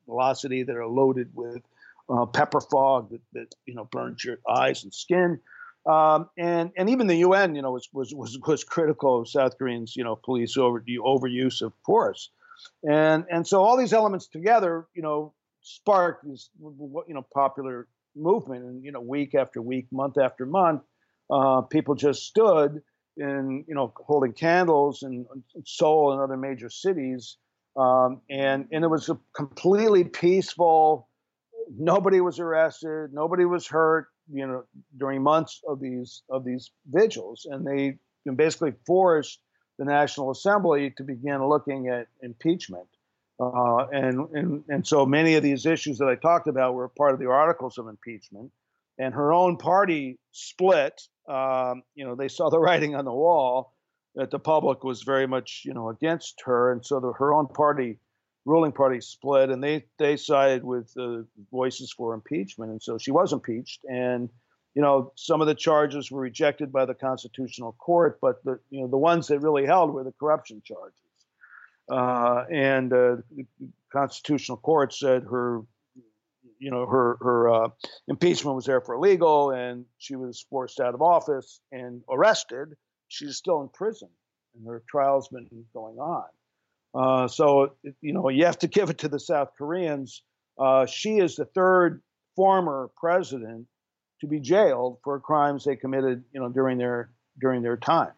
[0.06, 1.62] velocity that are loaded with
[2.10, 5.40] uh, pepper fog that, that you know burns your eyes and skin.
[5.86, 9.58] Um, and and even the UN, you know, was was was, was critical of South
[9.58, 12.30] Koreans, you know, police over overuse of force,
[12.88, 18.64] and and so all these elements together, you know, sparked this you know popular movement.
[18.66, 20.82] And you know week after week month after month
[21.30, 22.82] uh, people just stood
[23.18, 25.26] in you know holding candles in,
[25.66, 27.38] Seoul and other major cities
[27.78, 31.10] um, and and it was a completely peaceful
[31.78, 34.64] nobody was arrested nobody was hurt you know
[34.98, 37.48] during months of these of these vigils.
[37.50, 37.98] And they
[38.34, 39.40] basically forced
[39.78, 42.88] the National Assembly to begin looking at impeachment
[43.42, 47.14] uh, and, and, and so many of these issues that I talked about were part
[47.14, 48.52] of the articles of impeachment.
[49.00, 51.02] And her own party split.
[51.28, 53.74] Um, you know, they saw the writing on the wall
[54.16, 56.72] that the public was very much, you know, against her.
[56.72, 57.98] And so the, her own party,
[58.46, 62.72] ruling party, split, and they they sided with the voices for impeachment.
[62.72, 63.84] And so she was impeached.
[63.90, 64.30] And
[64.76, 68.82] you know, some of the charges were rejected by the Constitutional Court, but the you
[68.82, 71.11] know the ones that really held were the corruption charges.
[71.92, 73.46] Uh, and uh, the
[73.92, 75.62] Constitutional Court said her,
[76.58, 77.70] you know, her her uh,
[78.08, 82.70] impeachment was therefore illegal, and she was forced out of office and arrested.
[83.10, 84.08] She's still in prison,
[84.56, 86.24] and her trial's been going on.
[86.94, 90.24] Uh, so, you know, you have to give it to the South Koreans.
[90.58, 92.02] Uh, she is the third
[92.36, 93.68] former president
[94.22, 98.14] to be jailed for crimes they committed, you know, during their during their time.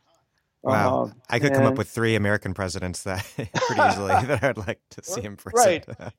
[0.64, 4.44] Wow, um, I could and, come up with three American presidents that pretty easily that
[4.44, 5.84] I'd like to see in prison.
[6.00, 6.14] Right.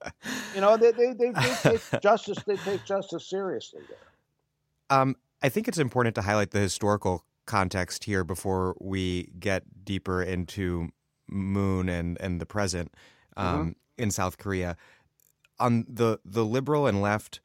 [0.55, 2.39] you know, they, they, they, they take justice.
[2.47, 3.81] They take justice seriously.
[3.89, 3.99] There.
[4.91, 10.23] Um, I think it's important to highlight the historical context here before we get deeper
[10.23, 10.91] into
[11.27, 12.93] Moon and and the present
[13.39, 13.71] um, mm-hmm.
[14.03, 14.77] in South Korea.
[15.59, 17.41] On the the liberal and left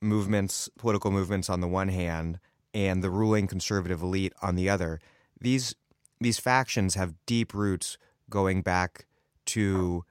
[0.00, 2.38] movements, political movements on the one hand,
[2.72, 4.98] and the ruling conservative elite on the other.
[5.40, 5.74] These
[6.22, 7.98] these factions have deep roots
[8.30, 9.06] going back
[9.46, 10.04] to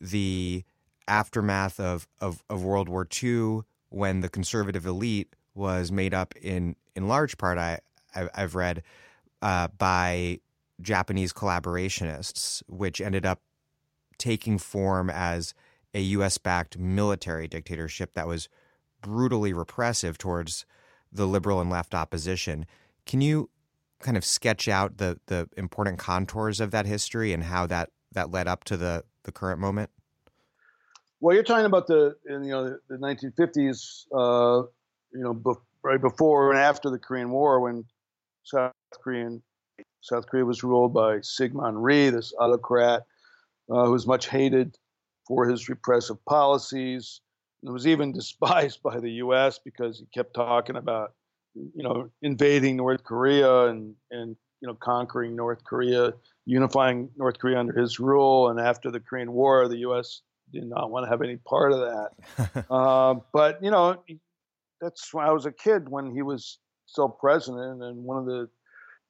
[0.00, 0.64] the
[1.06, 6.76] aftermath of, of, of World War II when the conservative elite was made up in,
[6.94, 7.80] in large part, I,
[8.14, 8.82] I, have read,
[9.42, 10.40] uh, by
[10.80, 13.40] Japanese collaborationists, which ended up
[14.18, 15.54] taking form as
[15.94, 18.48] a US backed military dictatorship that was
[19.00, 20.66] brutally repressive towards
[21.10, 22.66] the liberal and left opposition.
[23.06, 23.48] Can you
[24.00, 28.30] kind of sketch out the the important contours of that history and how that that
[28.30, 29.90] led up to the the current moment?
[31.20, 34.66] Well, you're talking about the in, you know the 1950s, uh,
[35.12, 37.84] you know, be, right before and after the Korean War, when
[38.44, 39.42] South Korean
[40.00, 43.04] South Korea was ruled by Syngman Rhee, this autocrat
[43.70, 44.78] uh, who was much hated
[45.26, 47.20] for his repressive policies.
[47.62, 49.58] And was even despised by the U.S.
[49.58, 51.14] because he kept talking about
[51.74, 56.14] you know, invading North Korea and and you know conquering North Korea,
[56.46, 58.48] unifying North Korea under his rule.
[58.48, 60.22] And after the Korean War, the U.S.
[60.52, 62.64] did not want to have any part of that.
[62.70, 64.02] uh, but you know,
[64.80, 68.48] that's when I was a kid when he was still president, and one of the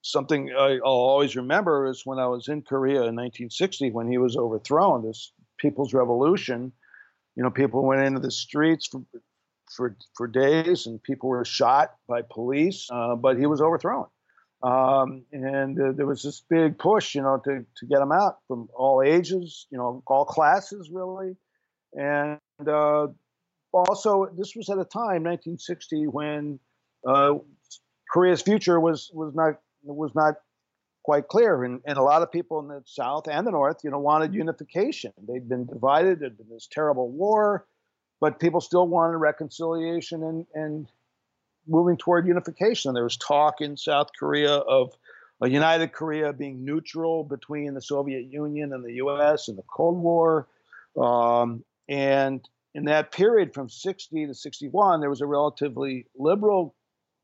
[0.03, 4.19] something I, will always remember is when I was in Korea in 1960 when he
[4.19, 5.05] was overthrown.
[5.05, 6.73] This People's Revolution,
[7.37, 9.03] you know, people went into the streets for
[9.77, 14.07] for, for days, and people were shot by police, uh, but he was overthrown.
[14.63, 18.39] Um, and uh, there was this big push, you know, to, to get him out
[18.49, 21.37] from all ages, you know, all classes really.
[21.95, 23.07] And uh,
[23.73, 26.59] also, this was at a time, 1960, when
[27.07, 27.35] uh,
[28.11, 29.55] Korea's future was was not
[29.85, 30.35] was not
[31.05, 33.91] quite clear, and, and a lot of people in the South and the North, you
[33.91, 35.13] know, wanted unification.
[35.27, 36.21] They'd been divided.
[36.21, 37.67] There'd been this terrible war,
[38.21, 40.89] but people still wanted reconciliation and and
[41.67, 42.95] moving toward unification.
[42.95, 44.93] There was talk in South Korea of
[45.41, 49.49] a united Korea being neutral between the Soviet Union and the U.S.
[49.49, 50.49] in the Cold War,
[51.01, 56.75] um, and in that period from 60 to 61, there was a relatively liberal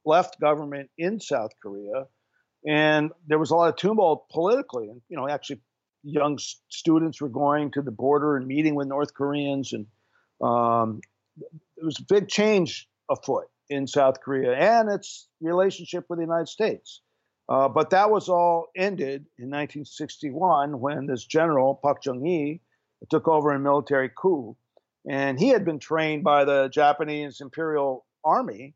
[0.04, 2.06] left government in South Korea,
[2.66, 4.88] and there was a lot of tumult politically.
[4.88, 5.60] And you know, actually,
[6.02, 9.86] young students were going to the border and meeting with North Koreans, and
[10.40, 11.00] um,
[11.76, 16.48] it was a big change afoot in South Korea and its relationship with the United
[16.48, 17.00] States.
[17.48, 22.60] Uh, but that was all ended in 1961 when this general Park Chung-hee
[23.10, 24.56] took over a military coup,
[25.08, 28.74] and he had been trained by the Japanese Imperial Army.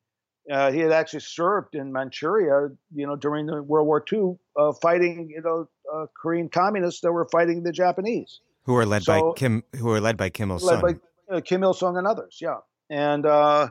[0.51, 4.73] Uh, he had actually served in Manchuria, you know, during the World War II, uh,
[4.73, 9.33] fighting, you know, uh, Korean communists that were fighting the Japanese, who were led so,
[9.33, 12.39] by Kim, who were led by Kim Il Sung, uh, Kim Il Sung and others,
[12.41, 12.59] yeah.
[12.91, 13.69] And uh,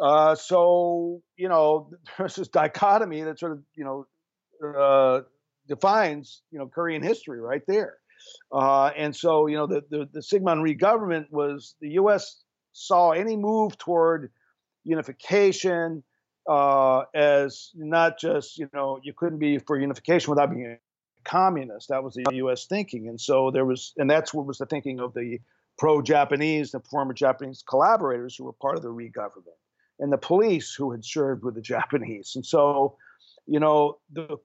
[0.00, 5.24] uh, so, you know, there's this dichotomy that sort of, you know,
[5.66, 7.98] defines, you know, Korean history right there.
[8.52, 12.42] and so, you know, the the, the Syngman Rhee government was the U.S.
[12.72, 14.30] saw any move toward
[14.84, 16.02] unification
[16.48, 20.78] uh, as not just you know you couldn't be for unification without being a
[21.24, 21.88] communist.
[21.88, 22.66] That was the U.S.
[22.66, 25.40] thinking, and so there was, and that's what was the thinking of the
[25.78, 29.56] pro-Japanese, the former Japanese collaborators who were part of the Rhee government,
[29.98, 32.96] and the police who had served with the Japanese, and so
[33.46, 34.36] you know the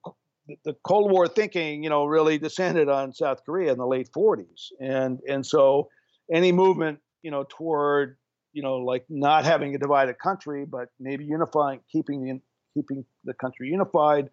[0.65, 4.72] the Cold War thinking, you know, really descended on South Korea in the late 40s,
[4.80, 5.89] and and so
[6.34, 8.18] any movement, you know, toward
[8.54, 12.42] you know, like not having a divided country, but maybe unifying, keeping the
[12.74, 14.30] keeping the country unified,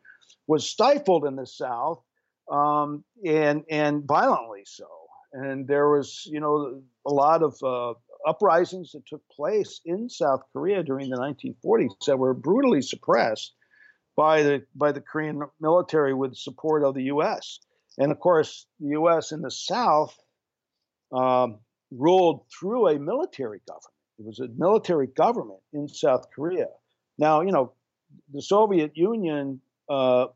[0.46, 2.02] was stifled in the South,
[2.50, 4.86] um, and and violently so.
[5.36, 7.94] And there was, you know, a lot of uh,
[8.26, 13.52] uprisings that took place in South Korea during the 1940s that were brutally suppressed
[14.16, 17.60] by the by the Korean military with support of the U.S.
[17.98, 19.32] And of course, the U.S.
[19.32, 20.16] in the South
[21.12, 21.58] um,
[21.90, 26.68] ruled through a military government it was a military government in South Korea.
[27.18, 27.72] Now, you know,
[28.32, 30.26] the Soviet Union uh,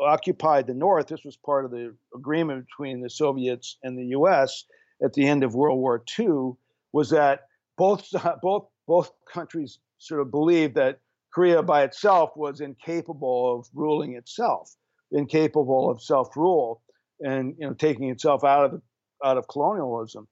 [0.00, 1.08] occupied the North.
[1.08, 4.64] This was part of the agreement between the Soviets and the U.S.
[5.02, 6.52] at the end of World War II.
[6.92, 8.08] Was that both
[8.42, 11.00] both both countries sort of believed that
[11.32, 14.74] Korea by itself was incapable of ruling itself,
[15.12, 16.82] incapable of self-rule,
[17.20, 18.82] and you know taking itself out of
[19.24, 20.26] out of colonialism.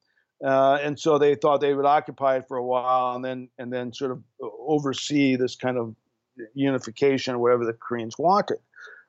[0.44, 3.72] Uh, and so they thought they would occupy it for a while and then and
[3.72, 5.94] then sort of oversee this kind of
[6.54, 8.58] unification or whatever the Koreans wanted.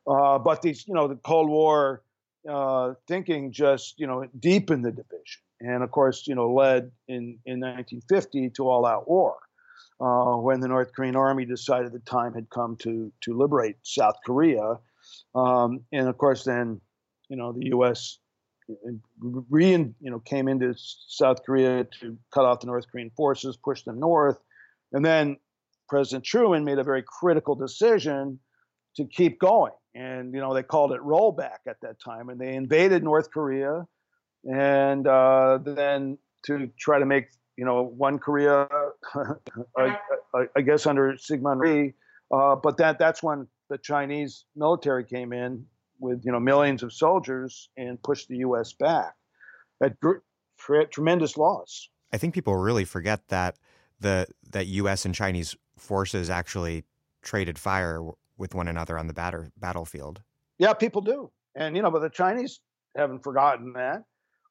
[0.07, 2.03] Uh, but these, you know, the Cold War
[2.49, 7.39] uh, thinking just, you know, deepened the division, and of course, you know, led in
[7.45, 9.35] in 1950 to all-out war.
[9.99, 14.15] Uh, when the North Korean army decided the time had come to to liberate South
[14.25, 14.77] Korea,
[15.35, 16.79] um, and of course, then
[17.29, 18.19] you know the U.S
[19.19, 23.83] re you know came into South Korea to cut off the North Korean forces, push
[23.83, 24.39] them north,
[24.91, 25.37] and then
[25.89, 28.39] President Truman made a very critical decision
[28.95, 29.73] to keep going.
[29.97, 33.87] And you know they called it rollback at that time, and they invaded North Korea,
[34.43, 38.67] and uh, then to try to make you know one Korea,
[39.75, 39.97] I,
[40.35, 41.93] I, I, guess under Syngman Rhee,
[42.31, 45.65] uh, but that that's when the Chinese military came in
[45.99, 48.73] with you know millions of soldiers and pushed the U.S.
[48.73, 49.15] back
[49.81, 49.97] at
[50.91, 51.89] tremendous loss.
[52.13, 53.57] I think people really forget that
[53.99, 55.05] the that U.S.
[55.05, 56.83] and Chinese forces actually
[57.23, 58.01] traded fire
[58.37, 60.21] with one another on the batter, battlefield.
[60.57, 62.59] Yeah, people do, and you know, but the Chinese
[62.95, 64.03] haven't forgotten that.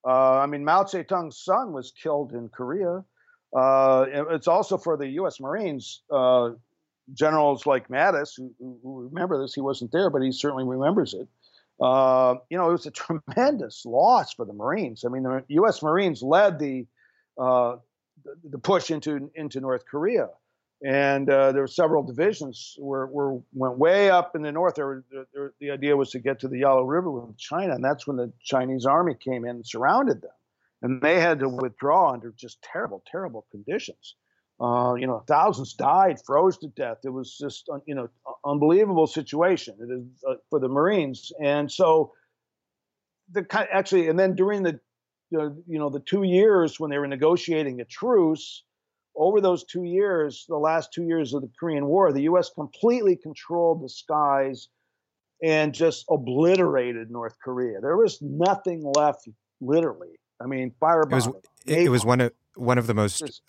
[0.07, 3.05] Uh, I mean, Mao Zedong's son was killed in Korea.
[3.57, 5.41] Uh, it's also for the U.S.
[5.41, 6.03] Marines.
[6.11, 6.51] Uh,
[7.15, 11.29] generals like Mattis, who, who, remember this, he wasn't there, but he certainly remembers it.
[11.81, 15.05] Uh, you know, it was a tremendous loss for the Marines.
[15.05, 15.83] I mean, the U.S.
[15.83, 16.87] Marines led the
[17.39, 17.77] uh,
[18.49, 20.29] the push into into North Korea,
[20.85, 24.75] and uh, there were several divisions were, were went way up in the north.
[24.75, 27.85] There, there, there, the idea was to get to the Yalu River with China, and
[27.85, 30.33] that's when the Chinese army came in and surrounded them,
[30.83, 34.17] and they had to withdraw under just terrible, terrible conditions.
[34.59, 36.99] Uh, you know, thousands died, froze to death.
[37.05, 38.09] It was just, you know,
[38.45, 39.77] unbelievable situation.
[39.79, 42.13] It is uh, for the Marines, and so
[43.33, 44.81] the actually, and then during the,
[45.31, 48.63] the, you know, the two years when they were negotiating a truce,
[49.17, 52.51] over those two years, the last two years of the Korean War, the U.S.
[52.55, 54.69] completely controlled the skies
[55.43, 57.81] and just obliterated North Korea.
[57.81, 59.29] There was nothing left,
[59.61, 60.19] literally.
[60.41, 61.13] I mean, firebombing.
[61.13, 61.29] It was,
[61.67, 63.43] it, it was one of one of the most just,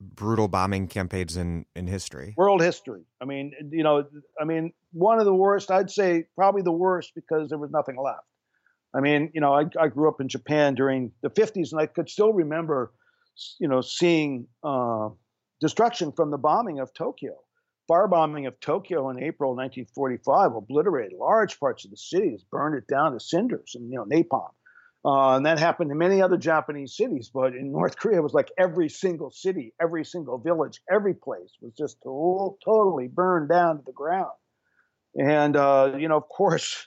[0.00, 2.34] brutal bombing campaigns in in history.
[2.36, 3.02] World history.
[3.20, 4.04] I mean, you know,
[4.40, 5.70] I mean, one of the worst.
[5.70, 8.24] I'd say probably the worst because there was nothing left.
[8.94, 11.86] I mean, you know, I, I grew up in Japan during the 50s, and I
[11.86, 12.92] could still remember
[13.58, 15.08] you know, seeing uh,
[15.60, 17.34] destruction from the bombing of Tokyo.
[17.90, 23.12] Firebombing of Tokyo in April 1945 obliterated large parts of the city, burned it down
[23.12, 24.50] to cinders and you know napalm.
[25.04, 28.34] Uh, and that happened in many other Japanese cities, but in North Korea, it was
[28.34, 33.78] like every single city, every single village, every place was just to- totally burned down
[33.78, 34.32] to the ground.
[35.14, 36.86] And uh, you know, of course,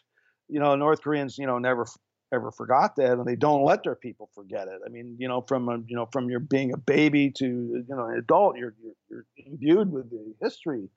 [0.50, 1.88] you know, North Koreans, you know, never
[2.34, 4.80] ever forgot that, and they don't let their people forget it.
[4.86, 7.86] I mean, you know, from a, you know from your being a baby to you
[7.90, 10.90] know an adult, you're, you're you're imbued with the history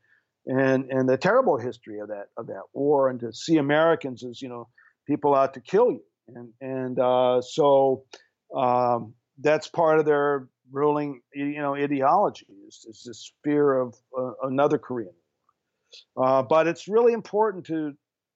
[0.47, 4.43] and and the terrible history of that of that war, and to see Americans as
[4.43, 4.69] you know
[5.07, 8.05] people out to kill you, and and uh, so
[8.57, 14.33] um, that's part of their ruling you know ideology is, is this fear of uh,
[14.43, 15.15] another Korean.
[16.17, 17.95] Uh, but it's really important to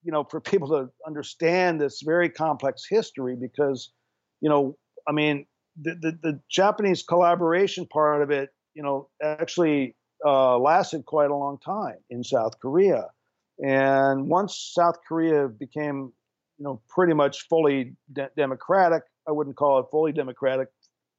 [0.09, 3.93] you know, for people to understand this very complex history because,
[4.41, 4.75] you know,
[5.07, 5.45] I mean,
[5.81, 9.95] the, the, the Japanese collaboration part of it, you know, actually
[10.25, 13.09] uh, lasted quite a long time in South Korea.
[13.63, 16.11] And once South Korea became,
[16.57, 20.69] you know, pretty much fully de- democratic, I wouldn't call it fully democratic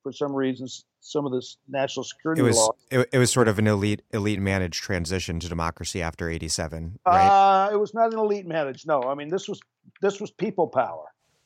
[0.02, 2.72] for some reasons some of this national security it was, law.
[2.92, 7.28] It, it, was sort of an elite elite managed transition to democracy after '87, right?
[7.28, 8.88] Uh, it was not an elite managed.
[8.88, 9.60] No, I mean this was
[10.02, 11.06] this was people power.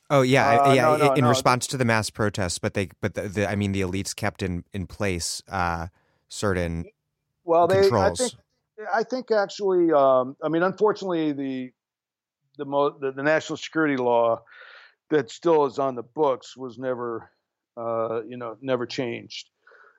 [0.10, 0.82] Oh yeah, uh, yeah.
[0.84, 1.30] No, no, in no.
[1.30, 4.43] response to the mass protests, but they, but the, the, I mean, the elites kept
[4.43, 5.88] in in place uh,
[6.28, 6.86] certain
[7.43, 7.82] well, they.
[7.82, 8.22] Controls.
[8.22, 11.72] I think, I think actually, um, I mean, unfortunately, the
[12.58, 14.43] the, mo- the the national security law
[15.10, 17.30] that still is on the books was never
[17.78, 19.49] uh, you know, never changed.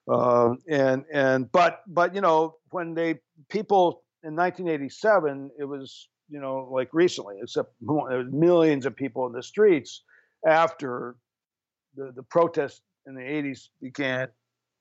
[0.07, 3.19] Uh, and and but but you know when they
[3.49, 9.43] people in 1987 it was you know like recently except millions of people in the
[9.43, 10.03] streets
[10.47, 11.17] after
[11.97, 14.29] the the protests in the 80s began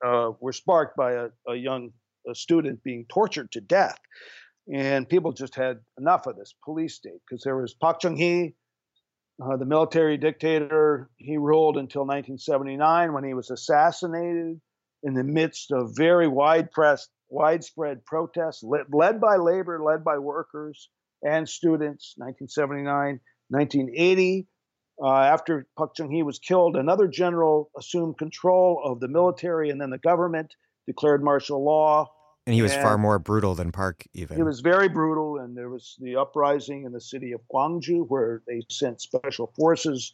[0.05, 1.91] uh, were sparked by a, a young
[2.29, 3.99] a student being tortured to death
[4.73, 8.55] and people just had enough of this police state because there was Park Chung Hee
[9.43, 14.59] uh, the military dictator, he ruled until 1979 when he was assassinated
[15.03, 20.17] in the midst of very wide press, widespread protests led, led by labor, led by
[20.17, 20.89] workers
[21.21, 22.13] and students.
[22.17, 23.19] 1979,
[23.49, 24.47] 1980.
[25.03, 29.81] Uh, after Park Chung Hee was killed, another general assumed control of the military and
[29.81, 30.53] then the government,
[30.85, 32.11] declared martial law.
[32.45, 34.35] And he was and far more brutal than Park, even.
[34.35, 38.41] He was very brutal, and there was the uprising in the city of Gwangju, where
[38.47, 40.13] they sent special forces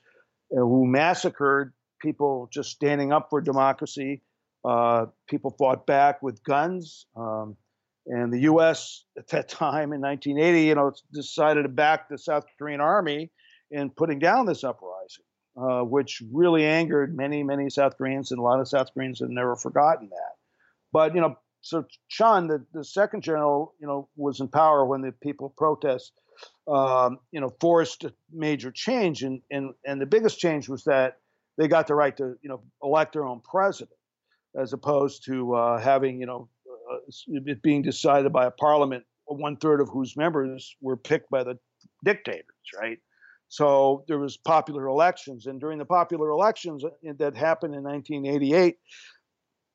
[0.52, 4.22] uh, who massacred people just standing up for democracy.
[4.64, 7.08] Uh, people fought back with guns.
[7.16, 7.58] Um,
[8.06, 9.06] and the U.S.
[9.18, 13.32] at that time in 1980, you know, decided to back the South Korean army
[13.72, 15.26] in putting down this uprising,
[15.56, 19.30] uh, which really angered many, many South Koreans, and a lot of South Koreans have
[19.30, 20.36] never forgotten that.
[20.92, 25.02] But you know, so Chun, the, the second general, you know, was in power when
[25.02, 26.14] the people protest,
[26.68, 31.18] um, you know, forced major change, and and and the biggest change was that
[31.58, 33.98] they got the right to, you know, elect their own president,
[34.60, 36.48] as opposed to uh, having, you know,
[36.92, 36.98] uh,
[37.28, 41.60] it being decided by a parliament, one third of whose members were picked by the
[42.06, 42.46] dictators,
[42.80, 43.00] right?
[43.50, 48.78] So there was popular elections, and during the popular elections uh, that happened in 1988,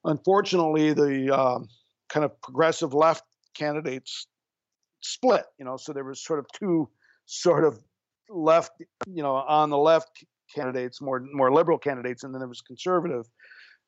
[0.04, 1.68] unfortunately, the um,
[2.08, 3.24] kind of progressive left
[3.54, 4.26] candidates
[5.00, 5.44] split.
[5.58, 6.88] You know, so there was sort of two
[7.26, 7.78] sort of
[8.28, 8.72] left,
[9.06, 10.24] you know, on the left
[10.54, 13.26] candidates, more more liberal candidates, and then there was conservative.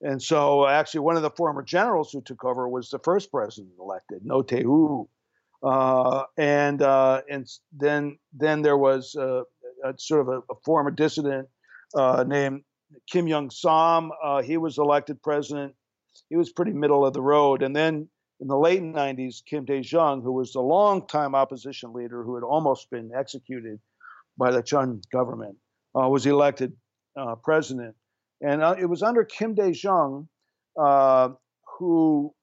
[0.02, 3.72] And so, actually, one of the former generals who took over was the first president
[3.80, 5.08] elected, Roh Tae-woo.
[5.62, 9.42] Uh, and uh, and then then there was a,
[9.84, 11.48] a sort of a, a former dissident
[11.94, 12.62] uh, named
[13.10, 14.10] Kim Young Sam.
[14.22, 15.74] Uh, he was elected president
[16.28, 17.62] he was pretty middle of the road.
[17.62, 18.08] And then
[18.40, 22.44] in the late 90s, Kim Dae Jung, who was a long-time opposition leader who had
[22.44, 23.80] almost been executed
[24.36, 25.56] by the Chun government,
[25.94, 26.72] uh, was elected
[27.16, 27.94] uh, president.
[28.42, 30.28] And uh, it was under Kim Dae Jung
[30.78, 31.30] uh,
[31.78, 32.34] who,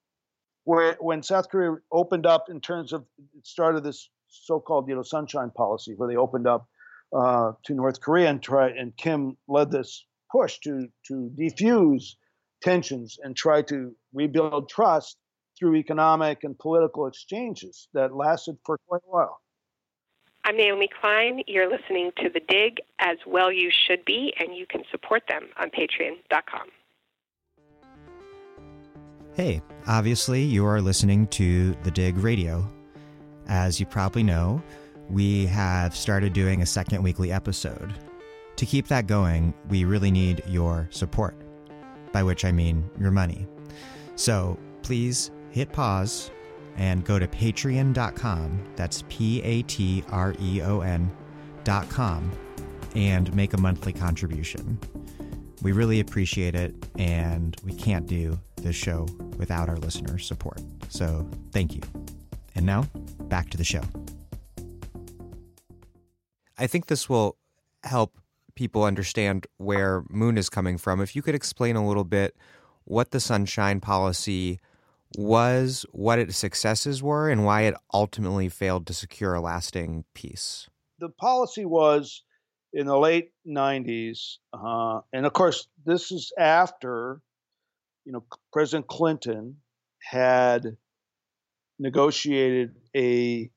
[0.63, 3.05] where, when South Korea opened up in terms of,
[3.37, 6.67] it started this so-called, you know, sunshine policy, where they opened up
[7.15, 12.15] uh, to North Korea and try, and Kim led this push to to defuse
[12.63, 15.17] tensions and try to rebuild trust
[15.59, 19.39] through economic and political exchanges that lasted for quite a while.
[20.45, 21.41] I'm Naomi Klein.
[21.47, 25.47] You're listening to The Dig, as well you should be, and you can support them
[25.57, 26.67] on patreon.com.
[29.35, 32.67] Hey, obviously you are listening to The Dig Radio.
[33.47, 34.61] As you probably know,
[35.09, 37.93] we have started doing a second weekly episode.
[38.57, 41.35] To keep that going, we really need your support,
[42.13, 43.45] by which I mean your money.
[44.15, 46.31] So please hit pause
[46.77, 48.63] and go to patreon.com.
[48.75, 52.31] That's P A T R E O N.com
[52.95, 54.79] and make a monthly contribution.
[55.61, 59.07] We really appreciate it, and we can't do this show
[59.37, 60.61] without our listeners' support.
[60.89, 61.81] So thank you.
[62.55, 62.83] And now,
[63.21, 63.81] back to the show.
[66.57, 67.37] I think this will
[67.83, 68.17] help
[68.55, 71.01] people understand where Moon is coming from.
[71.01, 72.35] If you could explain a little bit
[72.85, 74.59] what the Sunshine Policy
[75.17, 80.69] was, what its successes were, and why it ultimately failed to secure a lasting peace.
[80.99, 82.23] The policy was
[82.71, 87.21] in the late 90s, uh, and of course, this is after,
[88.05, 89.57] you know, President Clinton
[90.01, 90.77] had
[91.79, 93.49] negotiated a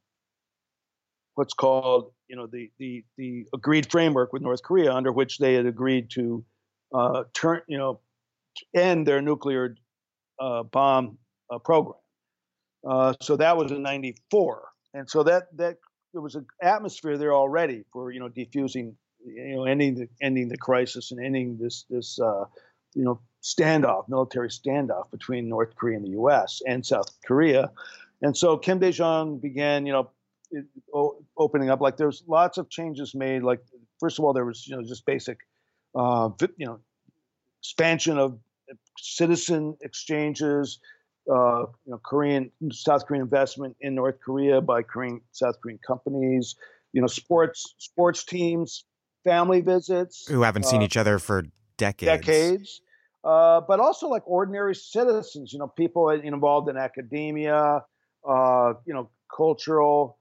[1.36, 5.54] what's called, you know, the the the agreed framework with North Korea, under which they
[5.54, 6.44] had agreed to
[6.92, 8.00] uh, turn, you know,
[8.74, 9.76] end their nuclear
[10.40, 11.18] uh, bomb
[11.50, 12.00] uh, program.
[12.86, 15.76] Uh, so that was in '94, and so that that
[16.12, 20.48] there was an atmosphere there already for you know defusing, you know, ending the ending
[20.48, 22.44] the crisis and ending this this uh,
[22.94, 26.62] you know standoff, military standoff between North Korea and the U.S.
[26.66, 27.70] and South Korea,
[28.22, 30.10] and so Kim Dae Jung began you know
[30.50, 31.80] it, o- opening up.
[31.80, 33.42] Like there's lots of changes made.
[33.42, 33.60] Like
[34.00, 35.38] first of all, there was you know just basic,
[35.94, 36.80] uh, you know,
[37.60, 38.38] expansion of
[38.98, 40.80] citizen exchanges
[41.30, 46.56] uh, you know, Korean, South Korean investment in North Korea by Korean, South Korean companies.
[46.92, 48.84] You know, sports, sports teams,
[49.24, 51.44] family visits who haven't seen uh, each other for
[51.76, 52.26] decades.
[52.26, 52.80] Decades,
[53.24, 55.52] uh, but also like ordinary citizens.
[55.52, 57.84] You know, people involved in academia.
[58.26, 60.18] Uh, you know, cultural.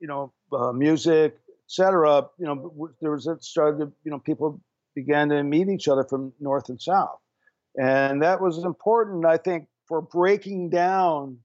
[0.00, 2.28] You know, uh, music, etc.
[2.38, 3.92] You know, there was it started.
[4.04, 4.60] You know, people
[4.94, 7.18] began to meet each other from north and south,
[7.76, 9.24] and that was important.
[9.26, 11.38] I think for breaking down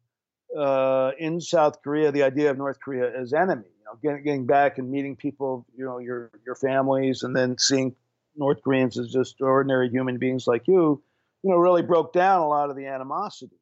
[0.57, 3.65] uh, in South Korea the idea of North Korea as enemy.
[3.79, 7.57] You know, getting, getting back and meeting people, you know, your your families, and then
[7.57, 7.95] seeing
[8.35, 11.01] North Koreans as just ordinary human beings like you,
[11.43, 13.55] you know, really broke down a lot of the animosity.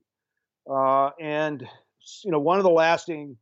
[0.70, 1.68] Uh, and
[2.24, 3.38] you know, one of the lasting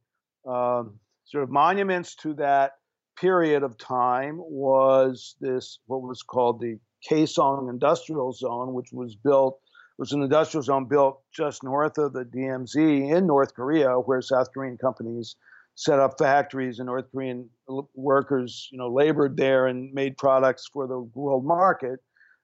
[0.47, 2.73] um, sort of monuments to that
[3.19, 6.77] period of time was this what was called the
[7.09, 9.59] Kaesong Industrial Zone, which was built
[9.97, 14.47] was an industrial zone built just north of the DMZ in North Korea, where South
[14.53, 15.35] Korean companies
[15.75, 17.49] set up factories and North Korean
[17.95, 21.99] workers, you know, labored there and made products for the world market.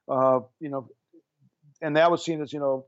[0.10, 0.88] Uh, you know,
[1.82, 2.86] and that was seen as you know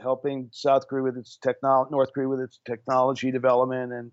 [0.00, 4.10] helping South Korea with its technology, North Korea with its technology development and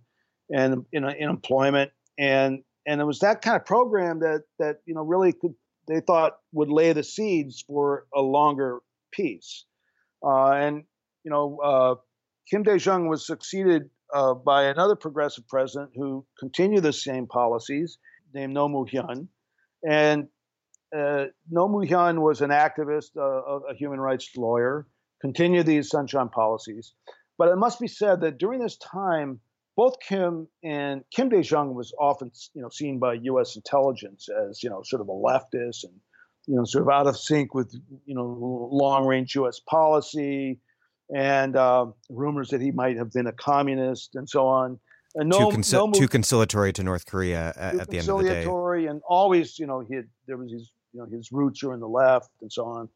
[0.49, 4.93] and in, in employment and and it was that kind of program that that you
[4.93, 5.53] know really could
[5.87, 8.79] they thought would lay the seeds for a longer
[9.11, 9.65] peace.
[10.25, 10.83] Uh, and
[11.23, 11.95] you know, uh,
[12.49, 17.97] Kim Dae Jung was succeeded uh, by another progressive president who continued the same policies,
[18.33, 19.27] named Roh Moo-hyun.
[19.87, 20.27] And
[20.95, 24.87] uh, Roh Moo-hyun was an activist, uh, a human rights lawyer,
[25.21, 26.93] continued these sunshine policies.
[27.37, 29.39] But it must be said that during this time,
[29.75, 33.55] both Kim and Kim Dae Jung was often, you know, seen by U.S.
[33.55, 35.93] intelligence as, you know, sort of a leftist and
[36.47, 37.73] you know, sort of out of sync with,
[38.05, 39.59] you know, long range U.S.
[39.59, 40.59] policy
[41.15, 44.79] and uh, rumors that he might have been a communist and so on.
[45.15, 48.17] And no, too, conci- no too conciliatory to North Korea at, at the end of
[48.17, 48.29] the day.
[48.29, 51.73] Conciliatory and always, you know, he had, there was his, you know, his roots are
[51.73, 52.89] in the left and so on.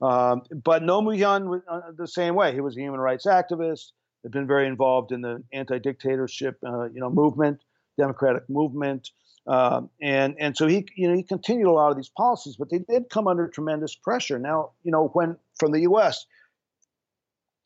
[0.00, 2.52] Um, but Roh Moo-hyun uh, the same way.
[2.52, 3.92] He was a human rights activist.
[4.22, 7.60] Had been very involved in the anti-dictatorship, uh, you know, movement,
[7.98, 9.10] democratic movement.
[9.48, 12.68] Um, and and so he you know he continued a lot of these policies, but
[12.70, 14.38] they did come under tremendous pressure.
[14.38, 16.26] Now you know when from the U.S.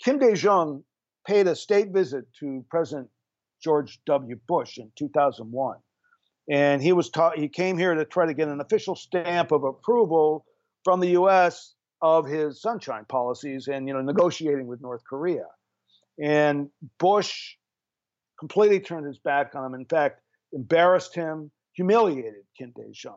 [0.03, 0.85] Kim Dae Jung
[1.27, 3.09] paid a state visit to President
[3.63, 4.39] George W.
[4.47, 5.79] Bush in 2001,
[6.49, 9.65] and he was taught he came here to try to get an official stamp of
[9.65, 10.47] approval
[10.85, 11.75] from the U.S.
[12.01, 15.47] of his sunshine policies and you know negotiating with North Korea,
[16.23, 17.57] and Bush
[18.39, 19.75] completely turned his back on him.
[19.75, 20.21] In fact,
[20.53, 23.17] embarrassed him, humiliated Kim Dae Jung,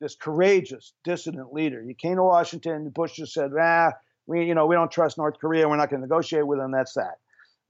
[0.00, 1.82] this courageous dissident leader.
[1.82, 2.90] He came to Washington.
[2.90, 3.92] Bush just said, "Ah,
[4.26, 5.68] we you know we don't trust North Korea.
[5.68, 6.70] We're not going to negotiate with them.
[6.70, 7.18] That's that."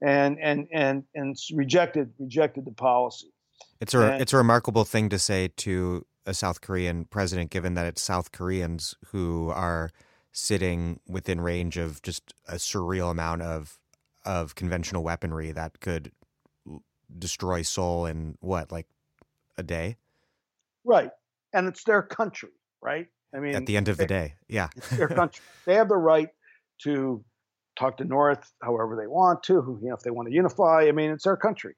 [0.01, 3.31] And and and and rejected rejected the policy.
[3.79, 7.75] It's a and, it's a remarkable thing to say to a South Korean president, given
[7.75, 9.91] that it's South Koreans who are
[10.33, 13.79] sitting within range of just a surreal amount of
[14.25, 16.11] of conventional weaponry that could
[17.17, 18.87] destroy Seoul in what like
[19.57, 19.97] a day.
[20.83, 21.11] Right,
[21.53, 22.49] and it's their country,
[22.81, 23.07] right?
[23.33, 25.43] I mean, at the end of they, the day, yeah, it's their country.
[25.65, 26.29] they have the right
[26.83, 27.23] to
[27.77, 29.79] talk to North however they want to.
[29.81, 31.75] You know, if they want to unify, I mean, it's their country.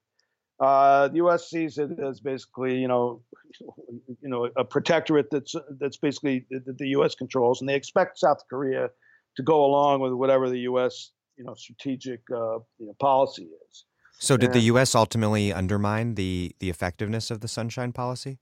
[0.59, 1.49] Uh, the U.S.
[1.49, 3.21] sees it as basically, you know,
[4.21, 7.15] you know, a protectorate that's that's basically that the U.S.
[7.15, 8.89] controls, and they expect South Korea
[9.35, 11.11] to go along with whatever the U.S.
[11.37, 13.85] you know strategic uh, you know, policy is.
[14.19, 14.95] So, did and, the U.S.
[14.95, 18.39] ultimately undermine the the effectiveness of the Sunshine Policy?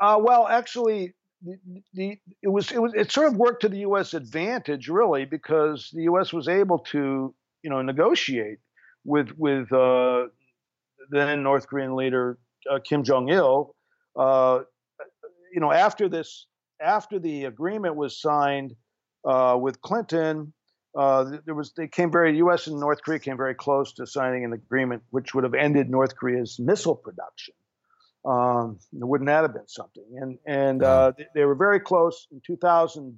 [0.00, 1.58] Uh, well, actually, the,
[1.92, 4.14] the, it was it was it sort of worked to the U.S.
[4.14, 6.32] advantage, really, because the U.S.
[6.32, 8.58] was able to you know negotiate
[9.04, 10.26] with with uh,
[11.10, 12.38] then North Korean leader
[12.70, 13.74] uh, Kim Jong Il.
[14.16, 14.60] Uh,
[15.52, 16.46] you know, after this,
[16.80, 18.74] after the agreement was signed
[19.24, 20.52] uh, with Clinton,
[20.98, 22.66] uh, there was they came very U.S.
[22.66, 26.16] and North Korea came very close to signing an agreement which would have ended North
[26.16, 27.54] Korea's missile production.
[28.24, 30.04] Um, wouldn't that have been something?
[30.16, 33.16] And and uh, they, they, were very close in 2000.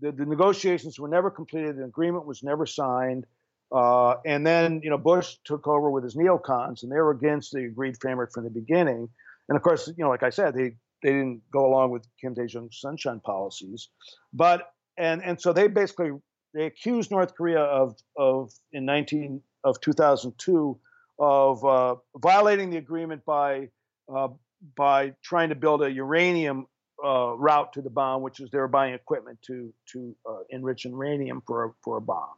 [0.00, 1.78] The, the, negotiations were never completed.
[1.78, 3.26] The agreement was never signed.
[3.72, 7.52] Uh, and then, you know, Bush took over with his neocons, and they were against
[7.52, 9.08] the agreed framework from the beginning.
[9.48, 12.34] And of course, you know, like I said, they they didn't go along with Kim
[12.34, 13.88] Dae Jung's sunshine policies,
[14.32, 16.12] but and and so they basically
[16.54, 20.78] they accused North Korea of of in 19 of 2002
[21.18, 23.68] of uh, violating the agreement by
[24.14, 24.28] uh,
[24.76, 26.66] by trying to build a uranium
[27.04, 30.84] uh, route to the bomb, which is they were buying equipment to to uh, enrich
[30.84, 32.34] uranium for a, for a bomb.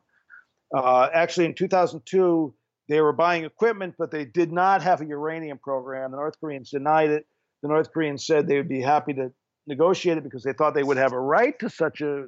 [0.74, 2.52] Uh, actually, in 2002,
[2.88, 6.10] they were buying equipment, but they did not have a uranium program.
[6.10, 7.26] The North Koreans denied it.
[7.62, 9.32] The North Koreans said they would be happy to
[9.66, 12.26] negotiate it because they thought they would have a right to such a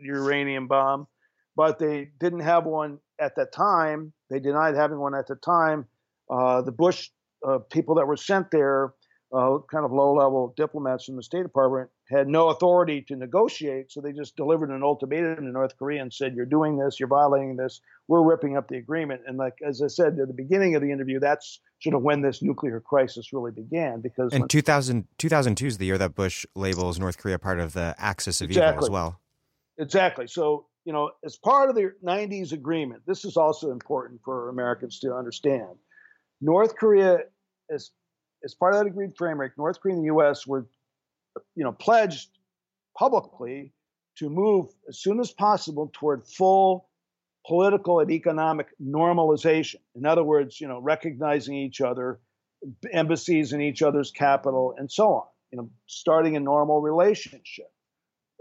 [0.00, 1.06] uranium bomb,
[1.56, 4.12] but they didn't have one at that time.
[4.30, 5.86] They denied having one at the time.
[6.30, 7.10] Uh, the Bush
[7.46, 8.94] uh, people that were sent there,
[9.32, 13.90] uh, kind of low level diplomats from the State Department, had no authority to negotiate.
[13.90, 17.08] So they just delivered an ultimatum to North Korea and said, You're doing this, you're
[17.08, 19.22] violating this, we're ripping up the agreement.
[19.26, 22.22] And like as I said at the beginning of the interview, that's sort of when
[22.22, 24.00] this nuclear crisis really began.
[24.00, 27.94] Because in 2000, 2002 is the year that Bush labels North Korea part of the
[27.98, 28.72] axis of exactly.
[28.72, 29.20] evil as well.
[29.78, 30.26] Exactly.
[30.26, 34.98] So, you know, as part of the 90s agreement, this is also important for Americans
[35.00, 35.76] to understand.
[36.40, 37.18] North Korea,
[37.70, 37.90] as
[38.44, 40.46] as part of that agreed framework, North Korea and the U.S.
[40.46, 40.66] were,
[41.54, 42.28] you know, pledged
[42.98, 43.72] publicly
[44.18, 46.88] to move as soon as possible toward full
[47.46, 49.76] political and economic normalization.
[49.94, 52.20] In other words, you know, recognizing each other,
[52.92, 55.26] embassies in each other's capital, and so on.
[55.52, 57.70] You know, starting a normal relationship.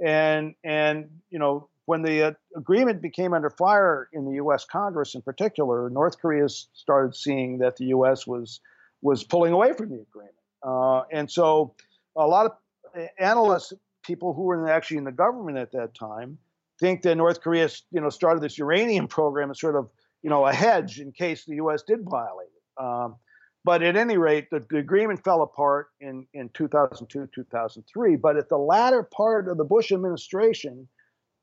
[0.03, 4.65] And and you know, when the uh, agreement became under fire in the U.S.
[4.65, 8.27] Congress, in particular, North Korea started seeing that the U.S.
[8.27, 8.59] was
[9.01, 11.75] was pulling away from the agreement, uh, and so
[12.15, 12.51] a lot of
[12.95, 13.73] uh, analysts,
[14.03, 16.37] people who were actually in the government at that time,
[16.79, 19.89] think that North Korea, you know, started this uranium program as sort of
[20.21, 21.83] you know a hedge in case the U.S.
[21.83, 22.83] did violate it.
[22.83, 23.15] Um,
[23.63, 28.15] but at any rate, the, the, agreement fell apart in, in 2002, 2003.
[28.15, 30.87] But at the latter part of the Bush administration,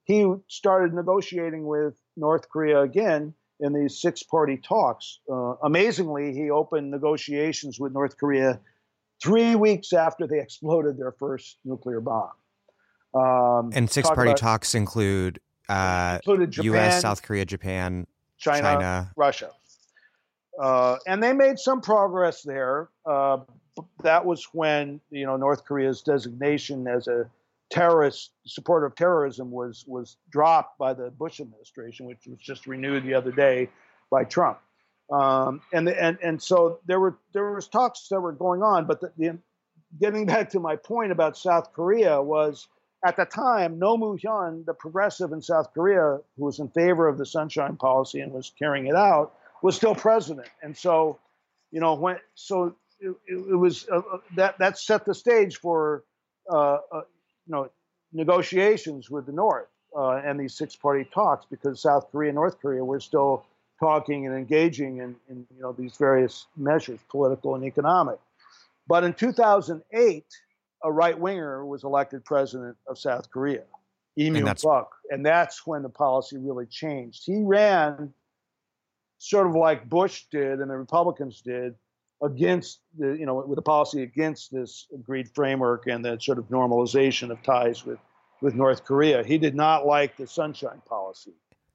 [0.09, 5.21] he started negotiating with North Korea again in these six party talks.
[5.31, 8.59] Uh, amazingly, he opened negotiations with North Korea
[9.23, 12.31] three weeks after they exploded their first nuclear bomb.
[13.15, 18.07] Um, and six party talks include uh, Japan, U.S., South Korea, Japan,
[18.39, 19.13] China, China.
[19.15, 19.51] Russia.
[20.59, 22.89] Uh, and they made some progress there.
[23.05, 23.39] Uh,
[24.03, 27.29] that was when you know North Korea's designation as a
[27.71, 33.05] terrorist support of terrorism was was dropped by the Bush administration, which was just renewed
[33.05, 33.69] the other day
[34.11, 34.59] by Trump.
[35.13, 39.01] Um, and and and so there were there was talks that were going on, but
[39.01, 39.39] the, the,
[40.01, 42.69] getting back to my point about South Korea was
[43.05, 47.17] at the time Roh Moo-hyun, the progressive in South Korea, who was in favor of
[47.17, 51.19] the Sunshine Policy and was carrying it out, was still president, and so
[51.71, 56.05] you know when so it, it was uh, uh, that that set the stage for
[56.51, 57.03] uh, uh,
[57.49, 57.71] you know
[58.13, 62.85] negotiations with the North uh, and these six-party talks because South Korea and North Korea
[62.85, 63.45] were still
[63.81, 68.19] talking and engaging in, in you know these various measures, political and economic.
[68.87, 70.25] But in 2008,
[70.85, 73.65] a right winger was elected president of South Korea,
[74.17, 77.23] Lee Myung-bak, and that's when the policy really changed.
[77.25, 78.13] He ran
[79.19, 81.75] sort of like Bush did and the Republicans did
[82.23, 86.49] against the you know with a policy against this agreed framework and the sort of
[86.49, 87.99] normalization of ties with
[88.41, 89.25] with North Korea.
[89.25, 91.33] He did not like the sunshine policy.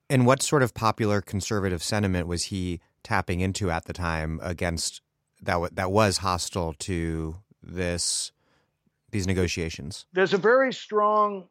[0.10, 5.02] And what sort of popular conservative sentiment was he tapping into at the time against
[5.42, 8.32] that w- that was hostile to this
[9.12, 10.06] these negotiations?
[10.14, 11.48] There's a very strong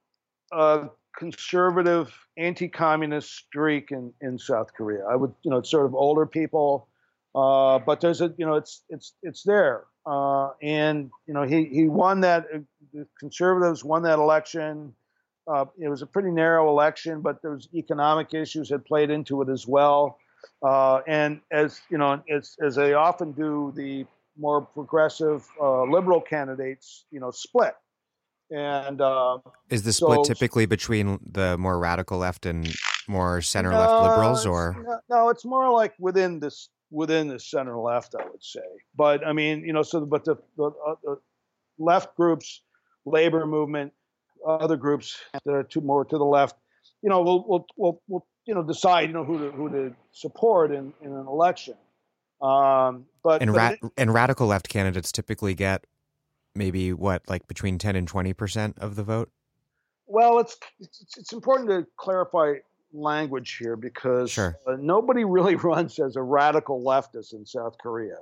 [0.50, 5.04] uh, conservative anti-communist streak in, in South Korea.
[5.04, 6.88] I would, you know, it's sort of older people,
[7.34, 11.64] uh, but there's a, you know, it's it's it's there, uh, and you know, he
[11.64, 12.46] he won that.
[12.54, 12.58] Uh,
[12.92, 14.94] the conservatives won that election.
[15.48, 19.40] Uh, it was a pretty narrow election, but there was economic issues that played into
[19.42, 20.18] it as well.
[20.62, 24.04] Uh, and as you know, as as they often do, the
[24.36, 27.74] more progressive uh, liberal candidates, you know, split.
[28.50, 29.38] And uh,
[29.70, 32.70] is the split so, typically between the more radical left and
[33.08, 37.76] more center left liberals, or no, no, it's more like within this within the center
[37.78, 38.60] left, I would say.
[38.94, 41.18] But I mean, you know, so but the, the, uh, the
[41.78, 42.60] left groups,
[43.04, 43.92] labor movement,
[44.46, 46.56] other groups that are too more to the left,
[47.02, 49.94] you know, we'll we'll we'll, we'll you know decide you know who to who to
[50.12, 51.74] support in, in an election.
[52.40, 55.86] Um, but and, but it, and radical left candidates typically get
[56.54, 59.30] maybe what like between 10 and 20 percent of the vote
[60.06, 62.54] well it's, it's, it's important to clarify
[62.92, 64.58] language here because sure.
[64.66, 68.18] uh, nobody really runs as a radical leftist in south korea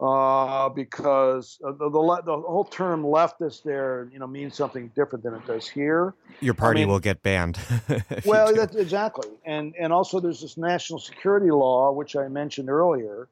[0.00, 5.34] uh, because the, the, the whole term leftist there you know means something different than
[5.34, 7.58] it does here your party I mean, will get banned
[8.24, 13.28] well that's exactly and and also there's this national security law which i mentioned earlier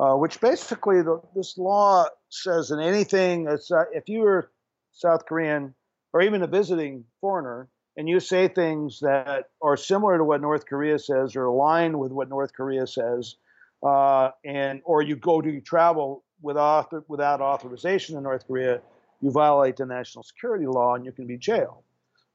[0.00, 4.50] uh, which basically the, this law says that anything that's, uh, if you are
[4.92, 5.74] South Korean
[6.12, 7.68] or even a visiting foreigner
[8.00, 12.12] and you say things that are similar to what North Korea says or align with
[12.12, 13.34] what North Korea says,
[13.82, 18.80] uh, and or you go to travel without without authorization in North Korea,
[19.20, 21.82] you violate the national security law and you can be jailed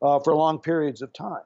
[0.04, 1.42] uh, for long periods of time.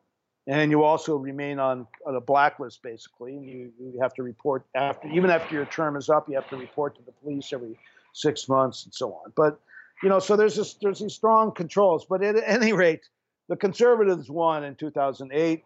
[0.47, 4.65] And you also remain on, on a blacklist basically and you, you have to report
[4.75, 7.77] after even after your term is up you have to report to the police every
[8.11, 9.31] six months and so on.
[9.37, 9.61] But
[10.03, 13.07] you know so there's this there's these strong controls but at any rate
[13.49, 15.63] the conservatives won in 2008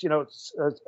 [0.00, 0.26] you know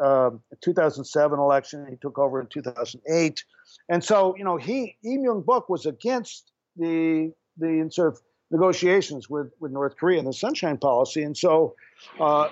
[0.02, 0.30] uh,
[0.62, 3.44] 2007 election he took over in 2008
[3.88, 8.20] and so you know he Lee Myung-bak was against the the sort of
[8.50, 11.74] negotiations with, with North Korea and the Sunshine Policy, and so
[12.20, 12.48] uh,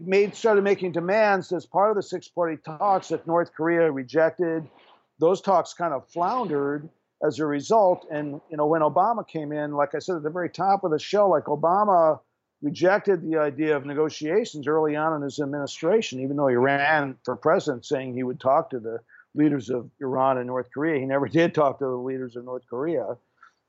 [0.00, 4.66] made started making demands as part of the six-party talks that North Korea rejected.
[5.20, 6.88] Those talks kind of floundered
[7.24, 10.30] as a result, and you know when Obama came in, like I said at the
[10.30, 12.18] very top of the show, like Obama
[12.62, 17.36] rejected the idea of negotiations early on in his administration, even though he ran for
[17.36, 18.98] president saying he would talk to the
[19.34, 20.98] leaders of Iran and North Korea.
[20.98, 23.16] He never did talk to the leaders of North Korea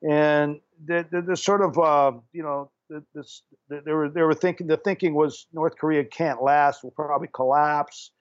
[0.08, 4.34] and the, the, the sort of uh, you know the, this they were they were
[4.34, 8.12] thinking the thinking was North Korea can't last will probably collapse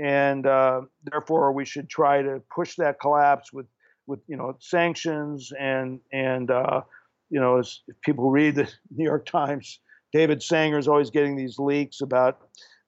[0.00, 3.66] and uh, therefore we should try to push that collapse with
[4.06, 6.82] with you know sanctions and and uh,
[7.30, 9.78] you know as people read the New York Times
[10.12, 12.38] David Sanger is always getting these leaks about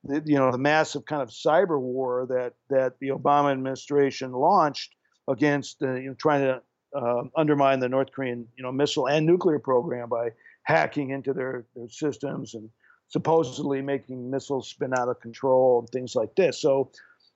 [0.04, 4.94] the, you know the massive kind of cyber war that that the Obama administration launched
[5.28, 6.62] against uh, you know trying to
[6.94, 10.30] uh, undermine the North Korean, you know, missile and nuclear program by
[10.62, 12.70] hacking into their, their systems and
[13.08, 16.60] supposedly making missiles spin out of control and things like this.
[16.60, 16.90] So,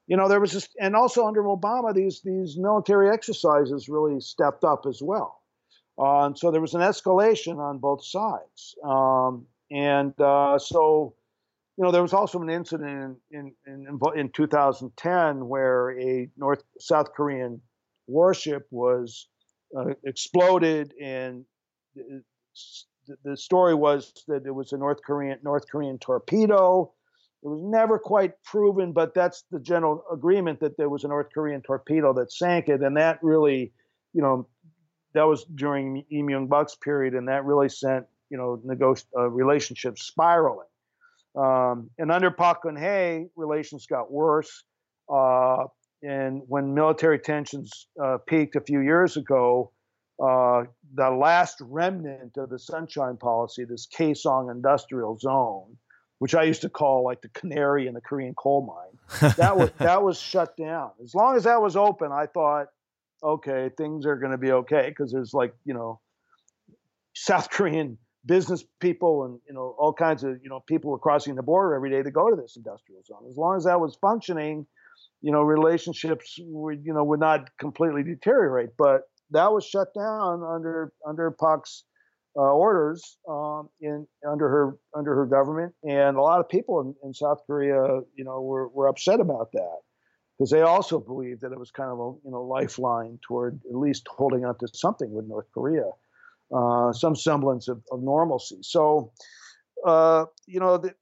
[0.06, 4.64] you know, there was this, and also under Obama, these these military exercises really stepped
[4.64, 5.42] up as well.
[5.98, 8.76] Uh, and so there was an escalation on both sides.
[8.84, 11.14] Um, and uh, so,
[11.76, 16.62] you know, there was also an incident in, in, in, in 2010 where a North
[16.78, 17.60] South Korean
[18.06, 19.28] warship was
[19.76, 21.44] uh, exploded, and
[21.94, 22.22] the,
[23.24, 26.92] the story was that it was a North Korean North Korean torpedo.
[27.42, 31.28] It was never quite proven, but that's the general agreement that there was a North
[31.32, 33.72] Korean torpedo that sank it, and that really,
[34.12, 34.48] you know,
[35.14, 40.02] that was during Lee Myung-bak's period, and that really sent you know negoti- uh, relationships
[40.02, 40.66] spiraling.
[41.36, 44.64] Um, and under Park Geun-hye, relations got worse.
[45.12, 45.64] Uh,
[46.02, 49.72] and when military tensions uh, peaked a few years ago,
[50.22, 50.64] uh,
[50.94, 55.76] the last remnant of the Sunshine Policy, this Kaesong Industrial Zone,
[56.18, 59.70] which I used to call like the canary in the Korean coal mine, that was
[59.78, 60.90] that was shut down.
[61.02, 62.66] As long as that was open, I thought,
[63.22, 66.00] okay, things are going to be okay because there's like you know,
[67.14, 67.98] South Korean
[68.28, 71.74] business people and you know all kinds of you know people were crossing the border
[71.74, 73.24] every day to go to this industrial zone.
[73.28, 74.66] As long as that was functioning,
[75.22, 78.70] you know, relationships would you know would not completely deteriorate.
[78.76, 81.84] But that was shut down under under Park's
[82.36, 86.94] uh, orders um, in under her under her government, and a lot of people in,
[87.02, 89.78] in South Korea, you know, were were upset about that
[90.38, 93.76] because they also believed that it was kind of a you know lifeline toward at
[93.76, 95.90] least holding on to something with North Korea,
[96.54, 98.58] uh, some semblance of, of normalcy.
[98.62, 99.12] So,
[99.86, 100.94] uh, you know, the,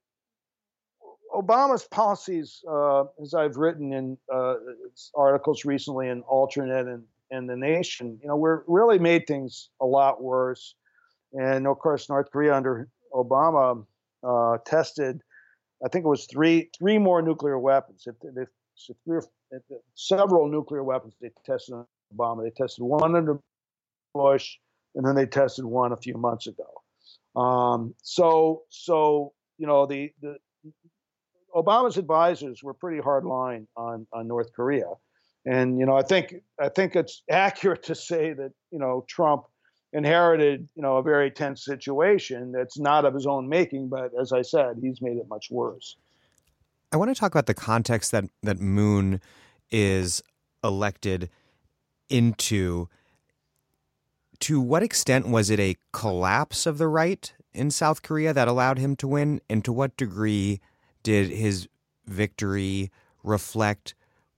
[1.33, 4.55] Obama's policies, uh, as I've written in uh,
[5.15, 9.85] articles recently in AlterNet and and the nation, you know, we're really made things a
[9.85, 10.75] lot worse.
[11.33, 13.85] And of course, North Korea under Obama
[14.23, 15.21] uh, tested,
[15.85, 18.07] I think it was three three more nuclear weapons.
[18.07, 19.63] If, if, if
[19.95, 21.85] several nuclear weapons they tested on
[22.15, 22.43] Obama.
[22.43, 23.39] They tested one under
[24.13, 24.57] Bush,
[24.97, 27.39] and then they tested one a few months ago.
[27.39, 30.37] Um, so so you know the the
[31.55, 34.91] Obama's advisors were pretty hard line on on North Korea.
[35.45, 39.43] And you know, I think I think it's accurate to say that you know Trump
[39.93, 44.33] inherited you know a very tense situation that's not of his own making, but as
[44.33, 45.95] I said, he's made it much worse.
[46.91, 49.21] I want to talk about the context that that Moon
[49.69, 50.23] is
[50.63, 51.29] elected
[52.09, 52.89] into.
[54.41, 58.77] To what extent was it a collapse of the right in South Korea that allowed
[58.77, 60.61] him to win, and to what degree
[61.03, 61.67] did his
[62.05, 62.91] victory
[63.23, 63.95] reflect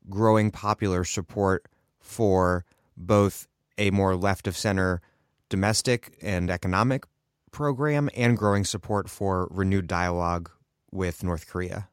[0.09, 1.65] growing popular support
[1.99, 3.47] for both
[3.77, 5.01] a more left of center
[5.49, 7.03] domestic and economic
[7.51, 10.49] program and growing support for renewed dialogue
[10.91, 11.89] with North Korea?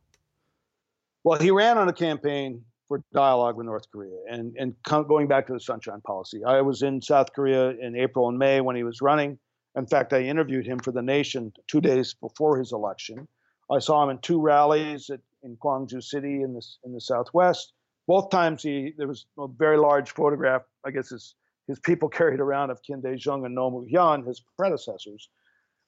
[1.24, 5.46] Well, he ran on a campaign for dialogue with North Korea and, and going back
[5.48, 6.44] to the Sunshine Policy.
[6.44, 9.38] I was in South Korea in April and May when he was running.
[9.76, 13.28] In fact, I interviewed him for The Nation two days before his election.
[13.70, 17.72] I saw him in two rallies at, in Gwangju City in the, in the Southwest
[18.06, 20.62] both times he there was a very large photograph.
[20.84, 21.34] I guess his
[21.66, 25.28] his people carried around of Kim Dae Jung and Roh Moo Hyun, his predecessors,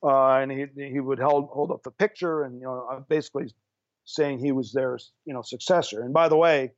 [0.02, 3.52] uh, and he he would hold hold up the picture and you know basically
[4.04, 6.02] saying he was their you know successor.
[6.02, 6.72] And by the way,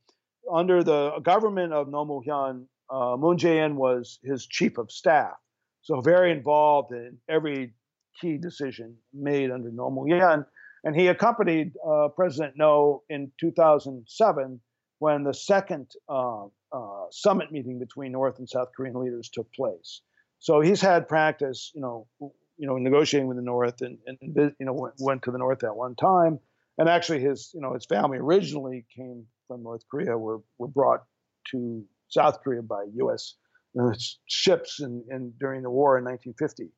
[0.51, 5.35] under the government of Moo Hyun, uh, Moon Jae-in was his chief of staff,
[5.81, 7.73] so very involved in every
[8.19, 10.45] key decision made under Moo Hyun.
[10.83, 14.59] And he accompanied uh, President No in 2007
[14.99, 20.01] when the second uh, uh, summit meeting between North and South Korean leaders took place.
[20.39, 24.17] So he's had practice, you know, you know, negotiating with the North, and, and
[24.59, 26.39] you know went, went to the North at one time.
[26.77, 31.03] And actually, his you know his family originally came from North Korea, were were brought
[31.51, 33.35] to South Korea by U.S.
[33.75, 33.93] Know,
[34.27, 36.71] ships and in, during the war in 1950.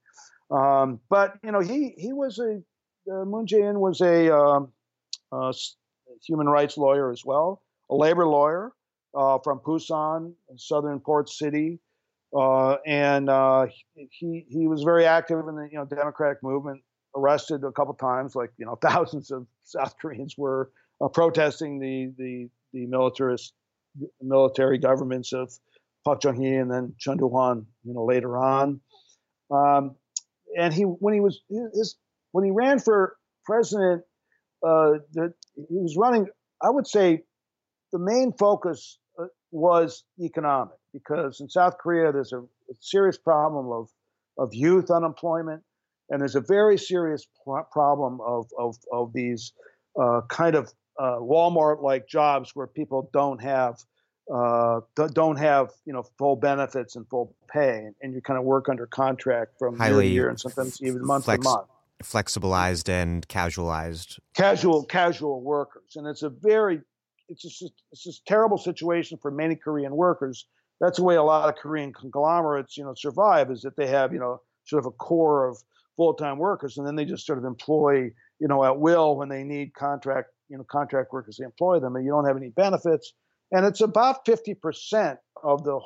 [0.52, 2.62] Um, but you know, he he was a
[3.12, 4.72] uh, Moon Jae-in was a um,
[6.26, 8.72] human rights lawyer as well a labor lawyer
[9.16, 11.80] uh, from Busan, southern port city,
[12.36, 13.68] uh, and uh,
[14.10, 16.82] he he was very active in the you know democratic movement.
[17.16, 22.12] Arrested a couple times, like you know thousands of South Koreans were uh, protesting the
[22.18, 23.54] the the militarist
[24.22, 25.52] military governments of
[26.04, 28.82] Park Chung-hee and then Chun Doo-hwan, you know later on.
[29.52, 29.96] Um,
[30.58, 31.96] and he when he was his
[32.32, 33.16] when he ran for
[33.46, 34.04] president,
[34.66, 36.28] uh, the, he was running.
[36.62, 37.24] I would say
[37.92, 43.72] the main focus uh, was economic because in South Korea there's a, a serious problem
[43.72, 43.90] of
[44.38, 45.62] of youth unemployment,
[46.10, 47.28] and there's a very serious
[47.72, 49.54] problem of of of these
[50.00, 53.84] uh, kind of uh, Walmart-like jobs where people don't have
[54.32, 54.80] uh,
[55.14, 58.86] don't have you know full benefits and full pay, and, you kind of work under
[58.86, 61.68] contract from Highly year to year and sometimes even month flex- to month.
[62.02, 64.20] Flexibilized and casualized.
[64.36, 66.82] Casual, casual workers, and it's a very
[67.30, 70.46] it's just it's just terrible situation for many Korean workers.
[70.80, 74.12] That's the way a lot of Korean conglomerates, you know, survive is that they have,
[74.12, 75.58] you know, sort of a core of
[75.96, 79.44] full-time workers, and then they just sort of employ, you know, at will when they
[79.44, 81.38] need contract, you know, contract workers.
[81.40, 83.14] They employ them, and you don't have any benefits.
[83.52, 85.80] And it's about 50% of the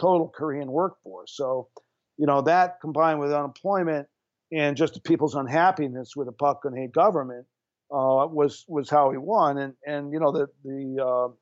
[0.00, 1.36] total Korean workforce.
[1.36, 1.68] So,
[2.16, 4.08] you know, that combined with unemployment
[4.52, 7.46] and just the people's unhappiness with the Park Geun-hye government
[7.90, 11.32] uh, was was how he won, and and you know the the uh,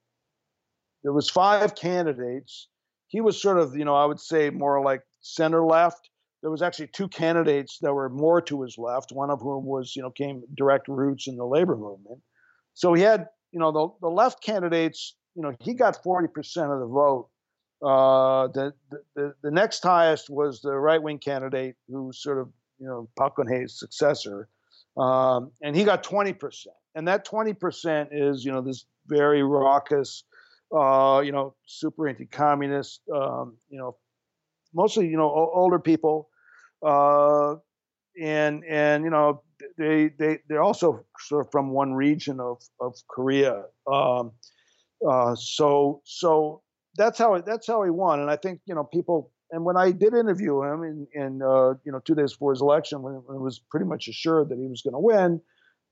[1.03, 2.69] there was five candidates.
[3.09, 6.09] He was sort of, you know, I would say more like center left.
[6.41, 9.13] There was actually two candidates that were more to his left.
[9.13, 12.21] One of whom was, you know, came direct roots in the labor movement.
[12.75, 15.17] So he had, you know, the the left candidates.
[15.35, 17.29] You know, he got forty percent of the vote.
[17.85, 18.73] Uh, the,
[19.17, 22.49] the the next highest was the right wing candidate, who sort of,
[22.79, 24.49] you know, Park Geun-hye's successor,
[24.97, 26.77] um, and he got twenty percent.
[26.95, 30.25] And that twenty percent is, you know, this very raucous,
[30.77, 33.97] uh, you know, super anti-communist, um, you know,
[34.75, 36.29] mostly you know older people,
[36.87, 37.55] uh,
[38.21, 39.43] and and you know
[39.77, 43.65] they they they're also sort of from one region of of Korea.
[43.91, 44.33] Um,
[45.09, 46.63] uh, so so
[46.97, 49.31] that's how that's how he won, and I think you know people.
[49.55, 52.63] And when I did interview him in, in uh, you know two days before his
[52.63, 55.43] election, when, it was pretty much assured that he was going to win,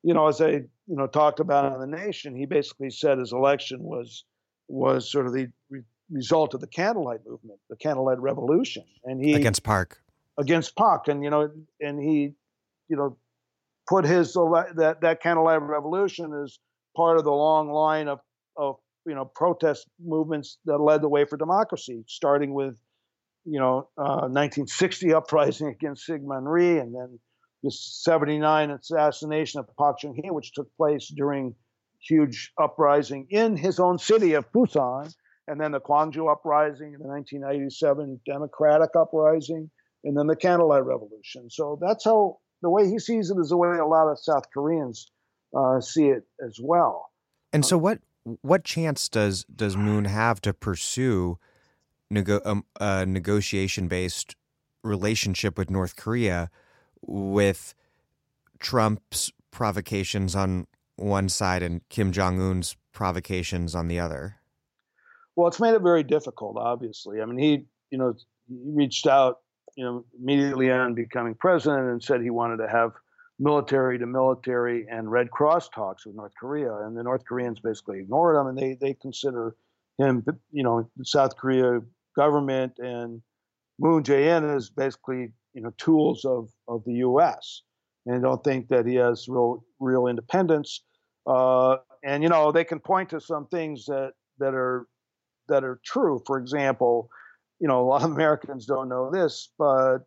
[0.03, 3.33] you know, as I you know talked about in the nation, he basically said his
[3.33, 4.25] election was
[4.68, 9.35] was sort of the re- result of the candlelight movement, the candlelight revolution, and he
[9.35, 10.01] against Park,
[10.39, 11.51] against Park, and you know,
[11.81, 12.33] and he,
[12.89, 13.16] you know,
[13.91, 16.59] put his that that candlelight revolution as
[16.97, 18.20] part of the long line of
[18.57, 22.78] of you know protest movements that led the way for democracy, starting with
[23.45, 27.18] you know uh, 1960 uprising against Syngman Rhee, and then
[27.64, 31.55] the 79 assassination of Park Chung-hee, which took place during
[32.01, 35.12] huge uprising in his own city of Busan,
[35.47, 39.68] and then the Gwangju uprising, the 1987 Democratic uprising,
[40.05, 41.51] and then the Candlelight Revolution.
[41.51, 44.45] So that's how the way he sees it is the way a lot of South
[44.53, 45.11] Koreans
[45.57, 47.11] uh, see it as well.
[47.53, 48.01] And so, what
[48.43, 51.39] what chance does does Moon have to pursue
[52.11, 54.37] nego- um, a negotiation based
[54.83, 56.51] relationship with North Korea
[57.03, 57.75] with
[58.59, 64.37] Trump's provocations on one side and Kim Jong Un's provocations on the other?
[65.35, 66.57] Well, it's made it very difficult.
[66.59, 68.15] Obviously, I mean, he you know
[68.49, 69.39] he reached out
[69.77, 72.93] you know immediately on becoming president and said he wanted to have
[73.39, 78.01] military to military and Red Cross talks with North Korea, and the North Koreans basically
[78.01, 79.57] ignored him, and they they consider
[79.99, 81.81] him, you know, the South Korea
[82.16, 83.23] government and
[83.79, 87.62] Moon Jae-in as basically you know tools of of the U.S.
[88.07, 90.83] and don't think that he has real real independence.
[91.27, 94.87] Uh, and you know they can point to some things that that are
[95.49, 96.23] that are true.
[96.27, 97.11] For example,
[97.61, 99.99] you know a lot of Americans don't know this, but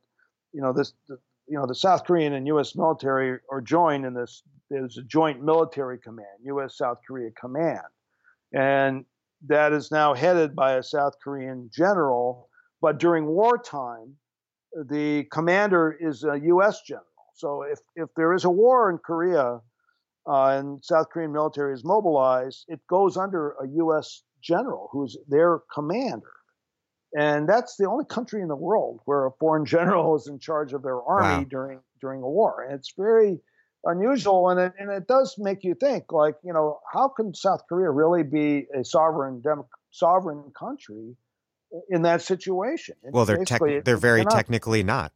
[0.52, 2.76] you know this the, you know the South Korean and U.S.
[2.76, 4.44] military are joined in this.
[4.70, 6.78] There's a joint military command, U.S.
[6.78, 7.82] South Korea command,
[8.54, 9.06] and
[9.48, 12.50] that is now headed by a South Korean general.
[12.82, 14.16] But during wartime,
[14.90, 16.82] the commander is a U.S.
[16.82, 17.06] general.
[17.36, 19.60] So if if there is a war in Korea,
[20.28, 24.24] uh, and South Korean military is mobilized, it goes under a U.S.
[24.42, 26.32] general who's their commander.
[27.18, 30.74] And that's the only country in the world where a foreign general is in charge
[30.74, 31.48] of their army wow.
[31.50, 32.64] during during a war.
[32.64, 33.40] And it's very
[33.86, 37.62] unusual, and it and it does make you think, like you know, how can South
[37.68, 41.16] Korea really be a sovereign dem- sovereign country
[41.90, 42.96] in that situation?
[43.04, 45.12] It's well, they're tec- they're very technically not.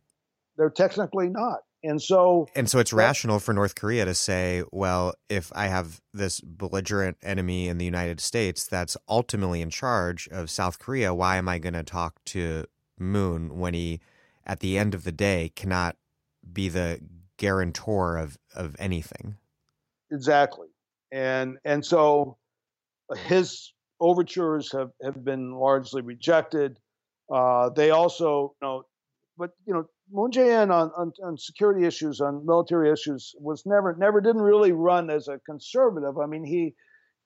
[0.58, 1.60] They're technically not.
[1.88, 6.02] And so And so it's rational for North Korea to say, well, if I have
[6.14, 11.38] this belligerent enemy in the United States that's ultimately in charge of South Korea, why
[11.38, 12.66] am I going to talk to
[13.00, 14.02] Moon when he
[14.46, 15.96] at the end of the day cannot
[16.52, 17.00] be the
[17.38, 19.38] guarantor of of anything?
[20.12, 20.68] Exactly.
[21.12, 22.38] And and so
[23.16, 26.80] his overtures have, have been largely rejected.
[27.34, 28.84] Uh, they also, you know,
[29.38, 33.96] but you know, Moon Jae-in on, on, on, security issues, on military issues, was never
[33.96, 36.18] never didn't really run as a conservative.
[36.18, 36.76] I mean, he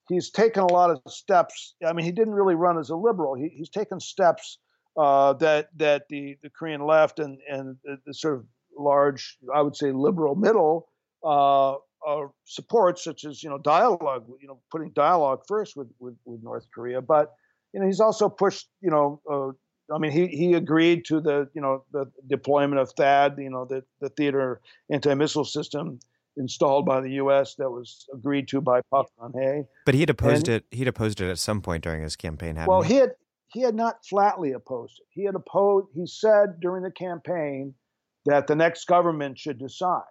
[0.09, 1.75] he's taken a lot of steps.
[1.86, 3.36] I mean, he didn't really run as a liberal.
[3.36, 4.57] He, he's taken steps
[4.97, 8.45] uh, that that the, the Korean left and and the, the, sort of
[8.77, 10.89] large, I would say, liberal middle
[11.23, 16.15] uh, uh, support, such as you know dialogue, you know, putting dialogue first with with,
[16.25, 17.01] with North Korea.
[17.01, 17.34] But
[17.73, 19.51] you know, he's also pushed you know uh,
[19.93, 23.65] I mean, he, he agreed to the you know the deployment of THAAD, you know
[23.65, 24.61] the the theater
[24.91, 25.99] anti-missile system
[26.37, 27.55] installed by the U.S.
[27.55, 29.65] that was agreed to by Park Geun-hye.
[29.85, 30.65] But he'd opposed and, it.
[30.71, 32.57] He'd opposed it at some point during his campaign.
[32.67, 32.93] well, he?
[32.93, 33.11] he had
[33.47, 35.07] he had not flatly opposed it.
[35.09, 35.87] He had opposed.
[35.93, 37.73] He said during the campaign
[38.25, 40.03] that the next government should decide.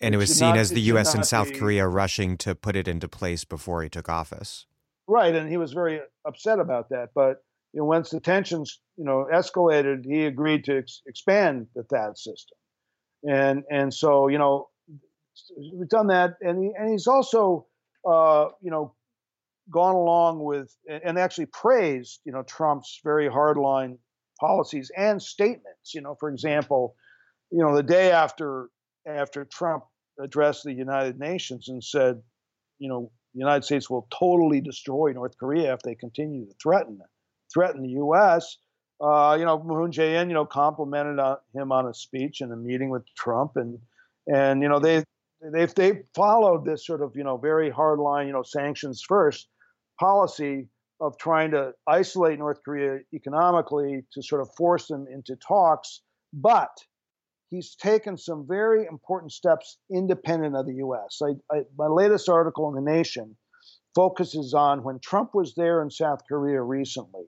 [0.00, 1.14] And it, it was seen not, as the U.S.
[1.14, 4.66] and South be, Korea rushing to put it into place before he took office.
[5.06, 7.10] Right, and he was very upset about that.
[7.14, 7.44] But
[7.76, 12.16] you know, once the tensions, you know, escalated, he agreed to ex- expand the THAAD
[12.16, 12.56] system,
[13.22, 14.68] and and so you know,
[15.74, 17.66] we've done that, and he, and he's also,
[18.08, 18.94] uh, you know,
[19.70, 23.98] gone along with and actually praised, you know, Trump's very hardline
[24.40, 25.92] policies and statements.
[25.94, 26.94] You know, for example,
[27.50, 28.70] you know, the day after
[29.06, 29.84] after Trump
[30.18, 32.22] addressed the United Nations and said,
[32.78, 37.00] you know, the United States will totally destroy North Korea if they continue to threaten
[37.56, 38.58] threaten the U.S.
[39.00, 42.56] Uh, you know, Moon Jae-in, you know, complimented uh, him on a speech in a
[42.56, 43.78] meeting with Trump, and
[44.26, 45.02] and you know they
[45.52, 49.48] they they followed this sort of you know very hard line, you know, sanctions first
[49.98, 50.68] policy
[51.00, 56.02] of trying to isolate North Korea economically to sort of force them into talks,
[56.32, 56.70] but
[57.50, 61.20] he's taken some very important steps independent of the U.S.
[61.22, 63.36] I, I, my latest article in The Nation
[63.94, 67.24] focuses on when Trump was there in South Korea recently.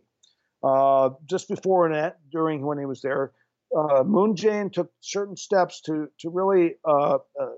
[0.62, 3.32] Uh, just before and during when he was there,
[3.76, 7.50] uh, Moon Jae-in took certain steps to to really, uh, uh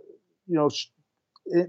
[0.46, 0.70] you know,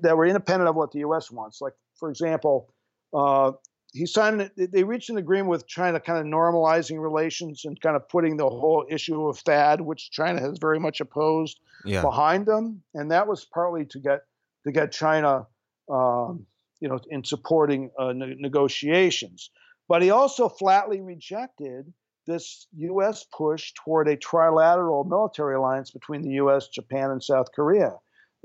[0.01, 1.32] that were independent of what the U.S.
[1.32, 1.61] wants.
[1.61, 2.73] Like, for example,
[3.13, 3.51] uh,
[3.93, 8.07] he signed they reached an agreement with China kind of normalizing relations and kind of
[8.07, 12.01] putting the whole issue of THAAD, which China has very much opposed, yeah.
[12.01, 14.21] behind them, and that was partly to get
[14.65, 15.47] to get China,
[15.89, 16.45] um,
[16.79, 19.49] you know, in supporting uh, ne- negotiations.
[19.91, 21.91] But he also flatly rejected
[22.25, 23.25] this U.S.
[23.25, 27.97] push toward a trilateral military alliance between the U.S., Japan, and South Korea.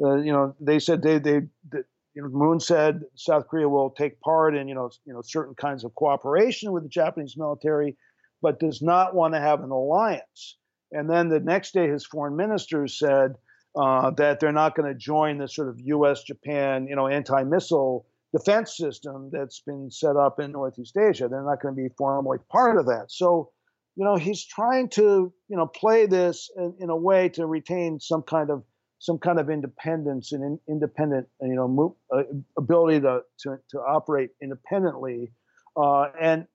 [0.03, 1.83] Uh, you know, they said they they, they
[2.15, 5.55] you know, Moon said South Korea will take part in, you know, you know, certain
[5.55, 7.97] kinds of cooperation with the Japanese military,
[8.43, 10.57] but does not want to have an alliance.
[10.91, 13.37] And then the next day, his foreign minister said
[13.77, 16.25] uh, that they're not going to join the sort of U.S.
[16.25, 21.29] Japan, you know, anti-missile defense system that's been set up in Northeast Asia.
[21.29, 23.07] They're not going to be formally part of that.
[23.09, 23.51] So,
[23.97, 27.99] you know, he's trying to, you know, play this in, in a way to retain
[28.01, 28.63] some kind of
[28.99, 32.23] some kind of independence and in, independent, you know, uh,
[32.59, 35.31] ability to, to, to operate independently.
[35.77, 36.47] Uh, and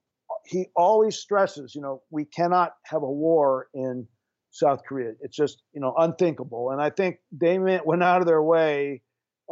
[0.46, 4.08] he always stresses, you know, we cannot have a war in
[4.50, 5.14] South Korea.
[5.22, 6.72] It's just, you know, unthinkable.
[6.72, 9.02] And I think they went out of their way,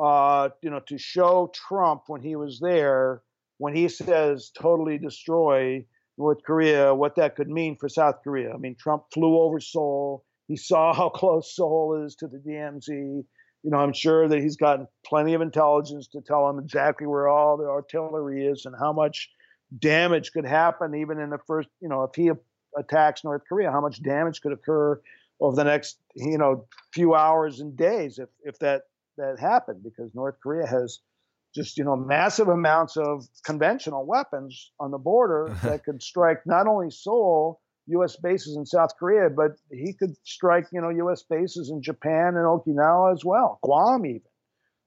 [0.01, 3.21] uh, you know, to show Trump when he was there,
[3.57, 5.85] when he says totally destroy
[6.17, 8.53] North Korea, what that could mean for South Korea.
[8.53, 12.89] I mean, Trump flew over Seoul he saw how close Seoul is to the DMZ.
[12.89, 17.29] You know, I'm sure that he's gotten plenty of intelligence to tell him exactly where
[17.29, 19.29] all the artillery is and how much
[19.77, 22.31] damage could happen even in the first, you know, if he
[22.77, 24.99] attacks North Korea, how much damage could occur
[25.41, 28.83] over the next, you know, few hours and days if if that
[29.19, 30.99] that happened because North Korea has
[31.55, 36.67] just you know massive amounts of conventional weapons on the border that could strike not
[36.67, 38.15] only Seoul U.S.
[38.21, 41.23] bases in South Korea, but he could strike, you know, U.S.
[41.27, 44.21] bases in Japan and Okinawa as well, Guam even.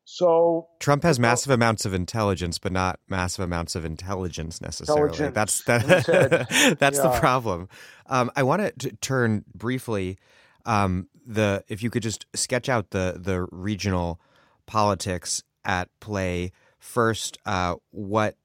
[0.04, 5.10] So Trump has massive amounts of intelligence, but not massive amounts of intelligence necessarily.
[5.10, 5.34] Intelligence.
[5.34, 6.76] That's that.
[6.78, 7.02] that's yeah.
[7.02, 7.68] the problem.
[8.06, 10.18] Um, I want to turn briefly.
[10.64, 14.20] Um, the if you could just sketch out the the regional
[14.66, 17.38] politics at play first.
[17.46, 18.36] Uh, what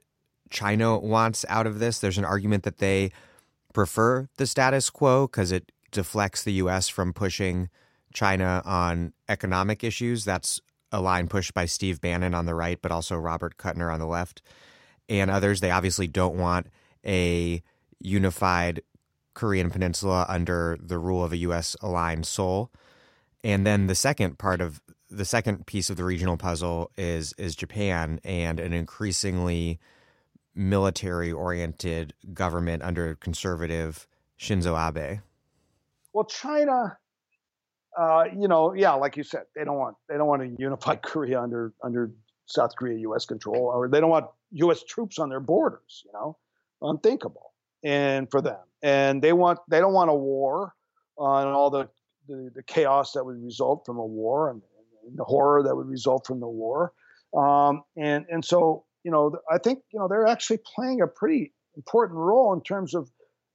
[0.50, 2.00] China wants out of this?
[2.00, 3.12] There's an argument that they
[3.74, 6.88] prefer the status quo because it deflects the U.S.
[6.88, 7.70] from pushing
[8.14, 10.26] China on economic issues.
[10.26, 10.62] That's
[10.92, 14.06] a line pushed by Steve Bannon on the right, but also Robert Kuttner on the
[14.08, 14.42] left
[15.10, 15.60] and others.
[15.60, 16.68] They obviously don't want
[17.06, 17.62] a
[18.00, 18.82] unified
[19.38, 21.76] Korean peninsula under the rule of a U.S.
[21.82, 22.72] aligned Seoul.
[23.44, 24.82] And then the second part of
[25.12, 29.80] the second piece of the regional puzzle is is Japan and an increasingly
[30.56, 34.08] military oriented government under conservative
[34.40, 35.20] Shinzo Abe?
[36.14, 36.98] Well, China,
[37.96, 40.96] uh, you know, yeah, like you said, they don't want they don't want to unify
[41.12, 42.12] Korea under under
[42.48, 43.28] South Korea U.S.
[43.28, 44.84] control, or they don't want U.S.
[44.84, 46.04] troops on their borders.
[46.08, 46.38] You know,
[46.82, 47.54] unthinkable,
[47.84, 50.74] and for them, and they want they don't want a war
[51.18, 51.90] on all the,
[52.28, 54.62] the, the chaos that would result from a war and,
[55.08, 56.92] and, the horror that would result from the war,
[57.36, 61.54] um, and and so you know, I think you know they're actually playing a pretty
[61.78, 63.10] important role in terms of.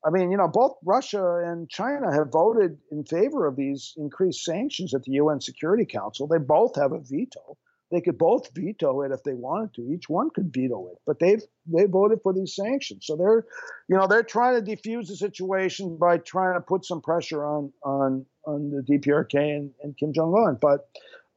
[0.05, 4.44] I mean, you know, both Russia and China have voted in favor of these increased
[4.44, 6.27] sanctions at the UN Security Council.
[6.27, 7.57] They both have a veto.
[7.93, 9.82] They could both veto it if they wanted to.
[9.82, 13.05] Each one could veto it, but they've they voted for these sanctions.
[13.06, 13.44] So they're,
[13.86, 17.70] you know, they're trying to defuse the situation by trying to put some pressure on
[17.85, 20.59] on on the DPRK and, and Kim Jong Un.
[20.59, 20.89] But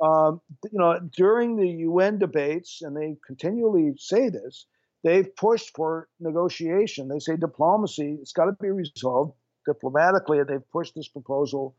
[0.01, 0.39] um,
[0.71, 4.65] you know, during the UN debates, and they continually say this,
[5.03, 7.09] they've pushed for negotiation.
[7.09, 9.33] They say diplomacy, it's got to be resolved
[9.65, 10.39] diplomatically.
[10.39, 11.75] And they've pushed this proposal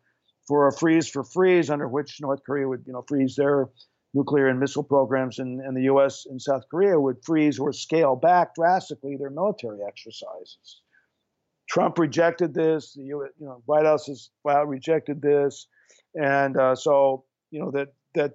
[0.47, 3.69] for a freeze for freeze, under which North Korea would, you know, freeze their
[4.15, 6.27] nuclear and missile programs, in, and the U.S.
[6.29, 10.81] and South Korea would freeze or scale back drastically their military exercises.
[11.69, 12.95] Trump rejected this.
[12.95, 15.67] The you know White House has well, rejected this,
[16.15, 18.35] and uh, so you know that that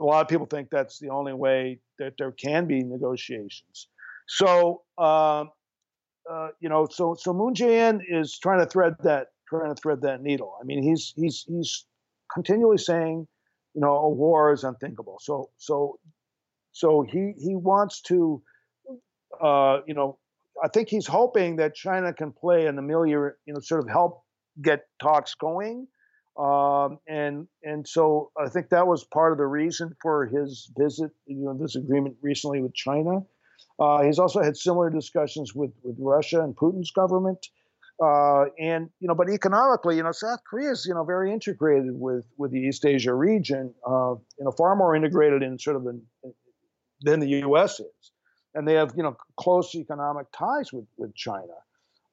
[0.00, 3.88] a lot of people think that's the only way that there can be negotiations.
[4.26, 5.50] So um,
[6.30, 10.02] uh, you know, so so Moon Jae-in is trying to thread that trying to thread
[10.02, 10.54] that needle.
[10.60, 11.84] I mean, he's he's he's
[12.32, 13.28] continually saying,
[13.76, 15.18] you know, a war is unthinkable.
[15.20, 15.98] So so
[16.72, 18.42] so he he wants to,
[19.40, 20.18] uh, you know,
[20.64, 24.22] I think he's hoping that China can play an ameliorate, you know, sort of help
[24.60, 25.86] get talks going.
[26.38, 31.10] Um, and and so I think that was part of the reason for his visit,
[31.26, 33.20] you know, this agreement recently with China.
[33.78, 37.46] Uh, he's also had similar discussions with, with Russia and Putin's government.
[38.02, 41.92] Uh, and you know, but economically, you know, South Korea is you know very integrated
[41.92, 43.72] with with the East Asia region.
[43.86, 45.84] Uh, you know, far more integrated in sort of
[47.02, 47.80] than the U.S.
[47.80, 48.12] is,
[48.54, 51.54] and they have you know close economic ties with with China.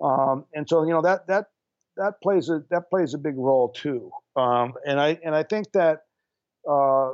[0.02, 1.48] Um, and so you know that that
[1.98, 4.10] that plays a that plays a big role too.
[4.36, 6.04] Um, and I and I think that
[6.70, 7.12] uh,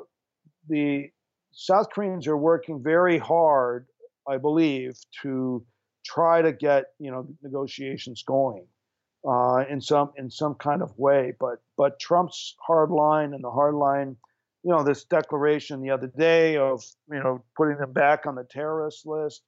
[0.68, 1.10] the
[1.52, 3.88] South Koreans are working very hard
[4.30, 5.66] I believe, to
[6.14, 8.65] try to get you know negotiations going
[9.27, 11.34] uh, in some in some kind of way.
[11.40, 14.15] But but Trump's hard line and the hard line,
[14.64, 18.44] you know, this declaration the other day of you know putting them back on the
[18.44, 19.44] terrorist list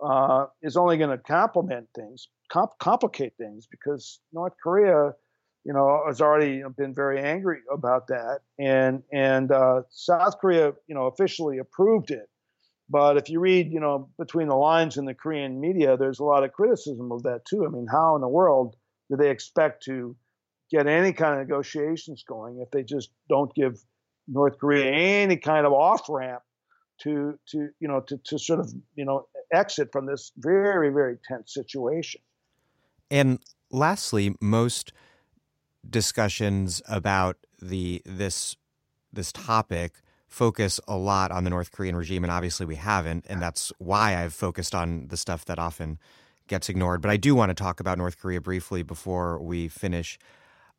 [0.00, 5.12] uh, is only going to complement things, comp- complicate things because North Korea.
[5.64, 10.94] You know, has already been very angry about that, and and uh, South Korea, you
[10.94, 12.28] know, officially approved it
[12.88, 16.24] but if you read, you know, between the lines in the Korean media, there's a
[16.24, 17.64] lot of criticism of that too.
[17.66, 18.76] I mean, how in the world
[19.10, 20.16] do they expect to
[20.70, 23.80] get any kind of negotiations going if they just don't give
[24.28, 26.42] North Korea any kind of off ramp
[27.02, 31.18] to to you know to to sort of you know exit from this very very
[31.28, 32.20] tense situation.
[33.10, 33.38] And
[33.70, 34.92] lastly, most
[35.88, 38.56] discussions about the this
[39.12, 40.02] this topic
[40.36, 44.22] focus a lot on the North Korean regime, and obviously we haven't, and that's why
[44.22, 45.98] I've focused on the stuff that often
[46.46, 47.00] gets ignored.
[47.00, 50.18] But I do want to talk about North Korea briefly before we finish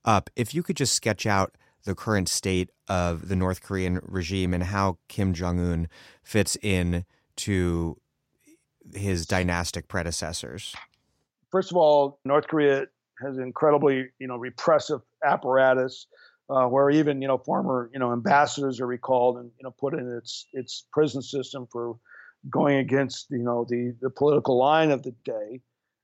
[0.05, 0.29] up.
[0.35, 1.55] If you could just sketch out
[1.85, 5.87] the current state of the North Korean regime and how Kim Jong Un
[6.21, 7.03] fits in
[7.37, 7.97] to
[8.93, 10.75] his dynastic predecessors.
[11.51, 12.85] First of all, North Korea
[13.25, 16.05] has an incredibly, you know, repressive apparatus
[16.49, 19.93] uh, where even you know former you know ambassadors are recalled and you know put
[19.93, 21.97] in its its prison system for
[22.49, 25.61] going against you know the the political line of the day,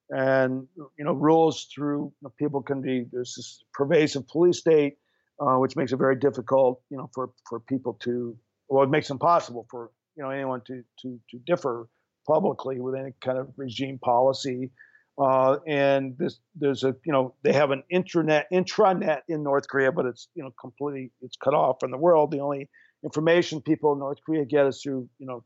[0.09, 0.67] and
[0.97, 4.97] you know rules through you know, people can be there's this pervasive police state,
[5.39, 8.37] uh, which makes it very difficult you know for for people to
[8.67, 11.87] well it makes it impossible for you know anyone to to to differ
[12.27, 14.71] publicly with any kind of regime policy.
[15.17, 19.91] Uh, and this, there's a, you know, they have an intranet intranet in North Korea,
[19.91, 22.31] but it's, you know, completely it's cut off from the world.
[22.31, 22.69] The only
[23.03, 25.43] information people in North Korea get is through, you know,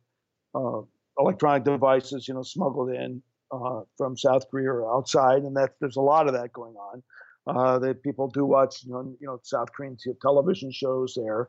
[0.56, 3.22] uh, electronic devices, you know, smuggled in
[3.52, 7.03] uh, from South Korea or outside, and that there's a lot of that going on.
[7.45, 11.48] Uh, that people do watch, you know, you know, South Korean television shows there,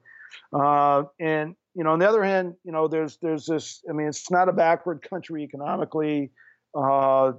[0.52, 3.82] uh, and you know, on the other hand, you know, there's there's this.
[3.88, 6.30] I mean, it's not a backward country economically
[6.78, 7.32] uh,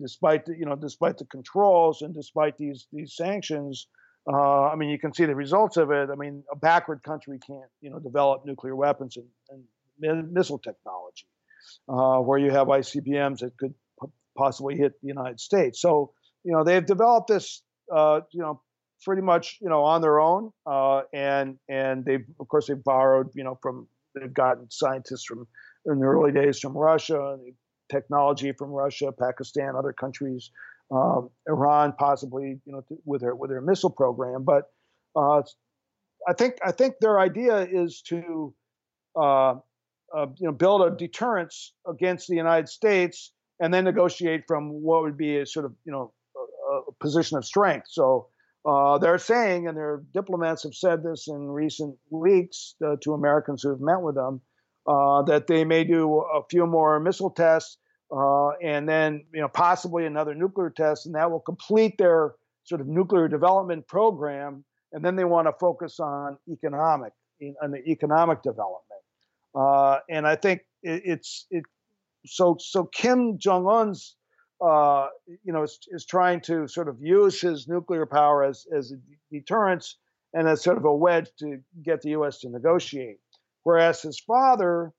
[0.00, 3.86] despite the, you know despite the controls and despite these these sanctions.
[4.26, 6.08] Uh, I mean, you can see the results of it.
[6.10, 9.62] I mean, a backward country can't you know develop nuclear weapons and,
[10.02, 11.26] and missile technology,
[11.88, 15.80] uh, where you have ICBMs that could p- possibly hit the United States.
[15.80, 17.62] So you know they've developed this
[17.94, 18.62] uh, you know
[19.04, 23.28] pretty much you know on their own, uh, and and they've of course they've borrowed
[23.34, 25.46] you know from they've gotten scientists from
[25.86, 27.38] in the early days from Russia.
[27.44, 27.54] They've
[27.90, 30.50] technology from Russia, Pakistan, other countries,
[30.90, 34.44] um, Iran, possibly, you know, with their with their missile program.
[34.44, 34.70] But
[35.16, 35.42] uh,
[36.28, 38.54] I think I think their idea is to,
[39.16, 39.50] uh,
[40.16, 45.02] uh, you know, build a deterrence against the United States and then negotiate from what
[45.02, 47.86] would be a sort of, you know, a, a position of strength.
[47.90, 48.28] So.
[48.66, 53.62] Uh, they're saying, and their diplomats have said this in recent weeks uh, to Americans
[53.62, 54.40] who have met with them,
[54.86, 57.78] uh, that they may do a few more missile tests
[58.14, 62.34] uh, and then you know possibly another nuclear test, and that will complete their
[62.64, 64.64] sort of nuclear development program.
[64.92, 67.12] And then they want to focus on economic
[67.62, 68.82] on the economic development.
[69.54, 71.64] Uh, and I think it, it's it.
[72.26, 74.14] So so Kim Jong Un's
[74.64, 75.08] uh,
[75.42, 78.96] you know is, is trying to sort of use his nuclear power as as a
[79.34, 79.96] deterrence
[80.32, 82.40] and as sort of a wedge to get the U.S.
[82.40, 83.18] to negotiate.
[83.64, 84.92] Whereas his father,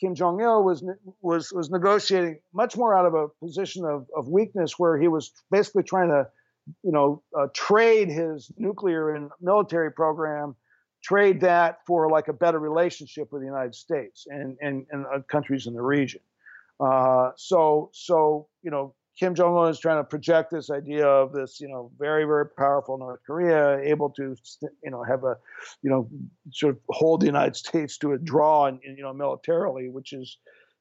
[0.00, 0.84] Kim Jong Il, was
[1.20, 5.32] was was negotiating much more out of a position of, of weakness, where he was
[5.50, 6.26] basically trying to,
[6.82, 10.56] you know, uh, trade his nuclear and military program,
[11.02, 15.20] trade that for like a better relationship with the United States and and, and uh,
[15.28, 16.20] countries in the region.
[16.80, 21.34] Uh, so so you know Kim Jong Un is trying to project this idea of
[21.34, 24.34] this, you know, very very powerful North Korea, able to,
[24.82, 25.36] you know, have a,
[25.82, 26.08] you know,
[26.50, 30.38] sort of hold the United States to a draw, and you know, militarily, which is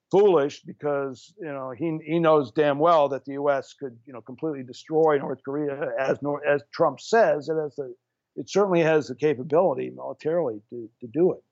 [0.10, 3.76] foolish because you know he he knows damn well that the U.S.
[3.78, 6.18] could, you know, completely destroy North Korea as
[6.48, 7.94] as Trump says, it has the
[8.38, 11.44] it certainly has the capability militarily to to do it.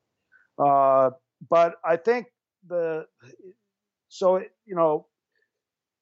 [0.57, 1.09] Uh,
[1.49, 2.27] but I think
[2.65, 3.05] the
[4.07, 5.07] so you know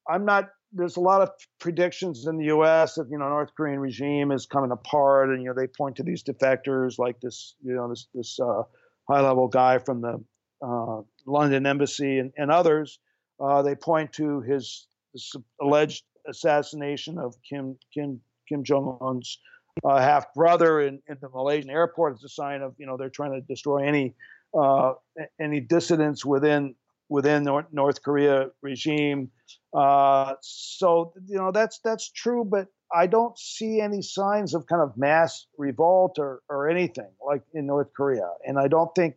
[0.08, 2.94] I'm not there's a lot of predictions in the U.S.
[2.94, 6.02] that you know North Korean regime is coming apart, and you know they point to
[6.02, 8.62] these defectors like this, you know, this this uh,
[9.08, 10.22] high level guy from the
[10.62, 12.98] uh, London embassy and, and others.
[13.38, 19.38] Uh, they point to his, his, alleged assassination of Kim Kim Kim Jong Un's
[19.84, 23.10] uh, half brother in, in the Malaysian airport as a sign of you know they're
[23.10, 24.14] trying to destroy any
[24.58, 24.92] uh,
[25.40, 26.74] any dissidents within
[27.08, 29.30] within the North Korea regime.
[29.72, 34.82] Uh, so you know that's that's true, but I don't see any signs of kind
[34.82, 39.16] of mass revolt or, or anything like in North Korea, and I don't think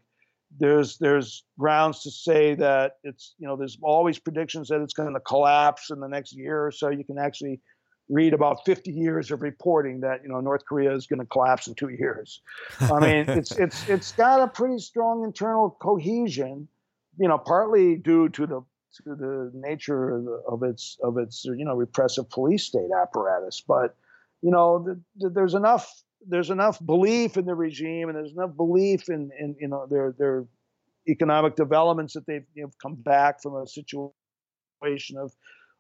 [0.58, 5.14] there's there's grounds to say that it's you know there's always predictions that it's going
[5.14, 6.90] to collapse in the next year or so.
[6.90, 7.62] You can actually
[8.10, 11.68] read about 50 years of reporting that you know North Korea is going to collapse
[11.68, 12.42] in two years.
[12.82, 16.68] I mean, it's it's it's got a pretty strong internal cohesion
[17.20, 18.62] you know, partly due to the
[19.04, 23.62] to the nature of, the, of its of its you know repressive police state apparatus.
[23.68, 23.96] But
[24.42, 25.92] you know, the, the, there's enough
[26.26, 30.16] there's enough belief in the regime, and there's enough belief in in you know their
[30.18, 30.46] their
[31.08, 35.34] economic developments that they've you know, come back from a situation of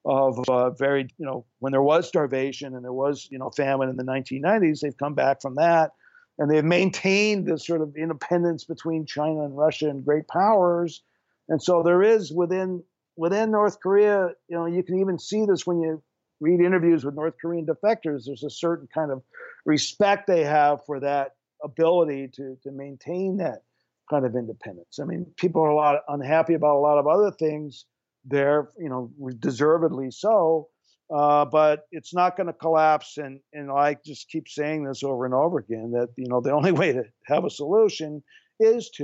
[0.05, 3.89] of uh, very you know when there was starvation and there was you know famine
[3.89, 5.91] in the 1990s they've come back from that
[6.37, 11.03] and they've maintained this sort of independence between China and Russia and great powers
[11.49, 12.83] and so there is within
[13.17, 16.01] within North Korea, you know, you can even see this when you
[16.39, 18.23] read interviews with North Korean defectors.
[18.25, 19.21] There's a certain kind of
[19.65, 21.31] respect they have for that
[21.63, 23.63] ability to to maintain that
[24.09, 24.99] kind of independence.
[25.01, 27.85] I mean, people are a lot unhappy about a lot of other things
[28.25, 30.69] there, you know, deservedly so.
[31.13, 33.17] Uh, but it's not going to collapse.
[33.17, 36.51] And and I just keep saying this over and over again that you know the
[36.51, 38.23] only way to have a solution
[38.59, 39.03] is to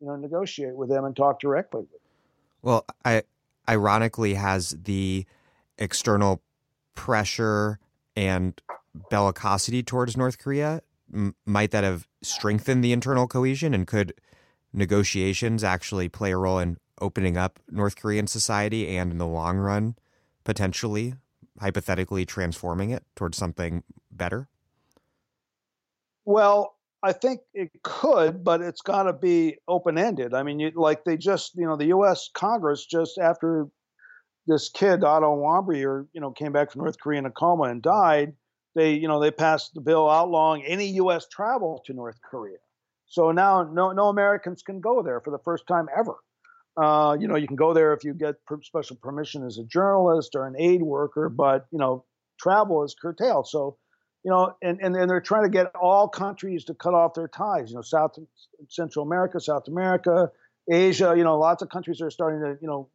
[0.00, 2.00] you know negotiate with them and talk directly with them.
[2.62, 3.22] Well, I
[3.68, 5.26] ironically has the
[5.78, 6.42] external
[6.94, 7.78] pressure
[8.16, 8.60] and
[9.10, 10.80] bellicosity towards North Korea
[11.12, 14.14] m- might that have strengthened the internal cohesion and could
[14.72, 19.58] negotiations actually play a role in opening up North Korean society and in the long
[19.58, 19.96] run
[20.44, 21.14] potentially
[21.60, 24.48] hypothetically transforming it towards something better?
[26.24, 26.75] Well,
[27.06, 30.34] I think it could, but it's got to be open ended.
[30.34, 32.28] I mean, you, like they just, you know, the U.S.
[32.34, 33.68] Congress just after
[34.48, 37.80] this kid Otto Warmbier, you know, came back from North Korea in a coma and
[37.80, 38.32] died.
[38.74, 41.26] They, you know, they passed the bill outlawing any U.S.
[41.30, 42.58] travel to North Korea.
[43.06, 46.16] So now no no Americans can go there for the first time ever.
[46.76, 50.34] Uh, you know, you can go there if you get special permission as a journalist
[50.34, 52.04] or an aid worker, but you know,
[52.40, 53.46] travel is curtailed.
[53.46, 53.78] So
[54.26, 57.28] you know, and, and, and they're trying to get all countries to cut off their
[57.28, 57.70] ties.
[57.70, 58.18] You know, South
[58.68, 60.32] Central America, South America,
[60.68, 61.14] Asia.
[61.16, 62.88] You know, lots of countries are starting to you know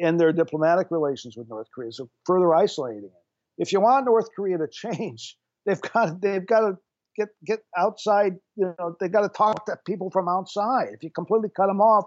[0.00, 3.10] end their diplomatic relations with North Korea, so further isolating it.
[3.58, 5.36] If you want North Korea to change,
[5.66, 6.78] they've got they've got to
[7.16, 8.34] get get outside.
[8.54, 10.90] You know, they've got to talk to people from outside.
[10.92, 12.06] If you completely cut them off,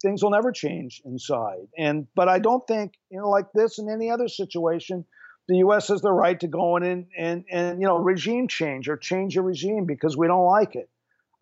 [0.00, 1.66] things will never change inside.
[1.76, 5.04] And but I don't think you know like this in any other situation
[5.48, 5.88] the U.S.
[5.88, 9.36] has the right to go in and, and, and you know regime change or change
[9.36, 10.88] a regime because we don't like it.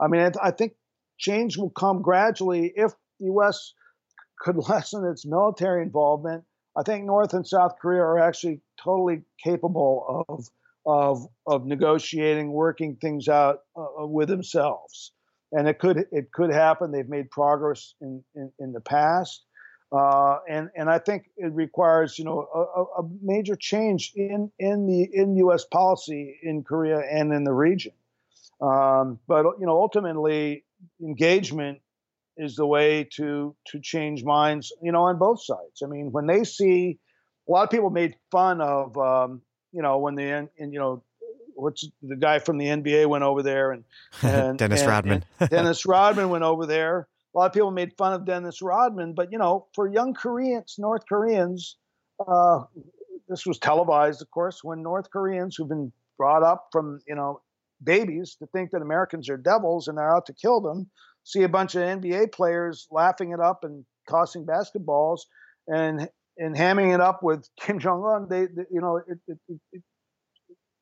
[0.00, 0.72] I mean, I, I think
[1.18, 3.74] change will come gradually if the U.S.
[4.38, 6.44] could lessen its military involvement.
[6.76, 10.48] I think North and South Korea are actually totally capable of
[10.86, 15.12] of of negotiating, working things out uh, uh with themselves,
[15.52, 16.90] and it could it could happen.
[16.90, 19.44] They've made progress in in, in the past.
[19.92, 24.86] Uh, and and I think it requires you know a, a, major change in in
[24.86, 25.64] the in U.S.
[25.64, 27.92] policy in Korea and in the region.
[28.60, 30.64] Um, but you know ultimately
[31.02, 31.80] engagement
[32.36, 35.82] is the way to to change minds you know on both sides.
[35.82, 37.00] I mean when they see
[37.48, 39.42] a lot of people made fun of um,
[39.72, 41.02] you know when the and you know
[41.54, 43.84] what's the guy from the NBA went over there and,
[44.22, 47.96] and Dennis and, Rodman and Dennis Rodman went over there a lot of people made
[47.96, 51.76] fun of Dennis Rodman, but you know, for young Koreans, North Koreans,
[52.26, 52.64] uh,
[53.28, 57.40] this was televised, of course, when North Koreans who've been brought up from you know
[57.82, 60.90] babies to think that Americans are devils and they're out to kill them,
[61.24, 65.20] see a bunch of NBA players laughing it up and tossing basketballs
[65.68, 69.38] and and hamming it up with Kim Jong Un, they, they, you know it, it,
[69.72, 69.82] it,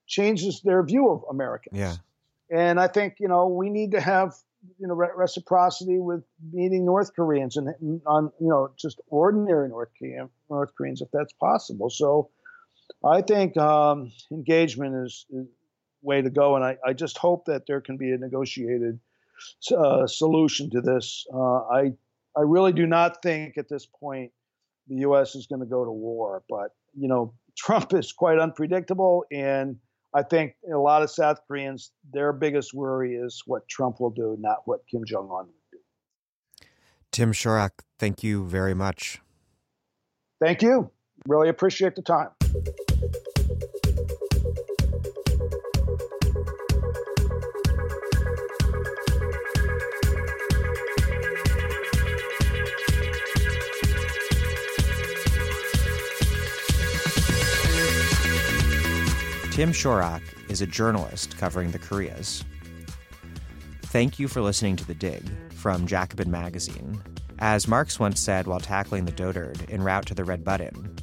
[0.07, 1.79] changes their view of Americans.
[1.79, 1.97] Yeah.
[2.51, 4.33] And I think you know we need to have
[4.79, 6.23] you know reciprocity with
[6.53, 7.69] meeting North Koreans and
[8.07, 11.91] on you know just ordinary North Korean North Koreans if that's possible.
[11.91, 12.31] So
[13.05, 15.47] I think um, engagement is, is
[16.03, 18.99] way to go, and I, I just hope that there can be a negotiated
[19.77, 21.27] uh, solution to this.
[21.33, 21.93] Uh, I
[22.37, 24.33] I really do not think at this point
[24.89, 25.35] the U.S.
[25.35, 29.77] is going to go to war, but you know Trump is quite unpredictable, and
[30.15, 34.37] I think a lot of South Koreans their biggest worry is what Trump will do,
[34.41, 35.79] not what Kim Jong Un will do.
[37.13, 39.21] Tim Shorrock, thank you very much.
[40.41, 40.91] Thank you.
[41.27, 42.31] Really appreciate the time.
[59.59, 62.45] Tim Shorrock is a journalist covering the Koreas.
[63.87, 67.03] Thank you for listening to The Dig from Jacobin Magazine.
[67.41, 70.97] As Marx once said while tackling the dotard en route to the red button,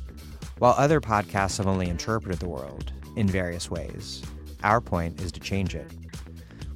[0.60, 4.23] while other podcasts have only interpreted the world in various ways,
[4.64, 5.91] our point is to change it.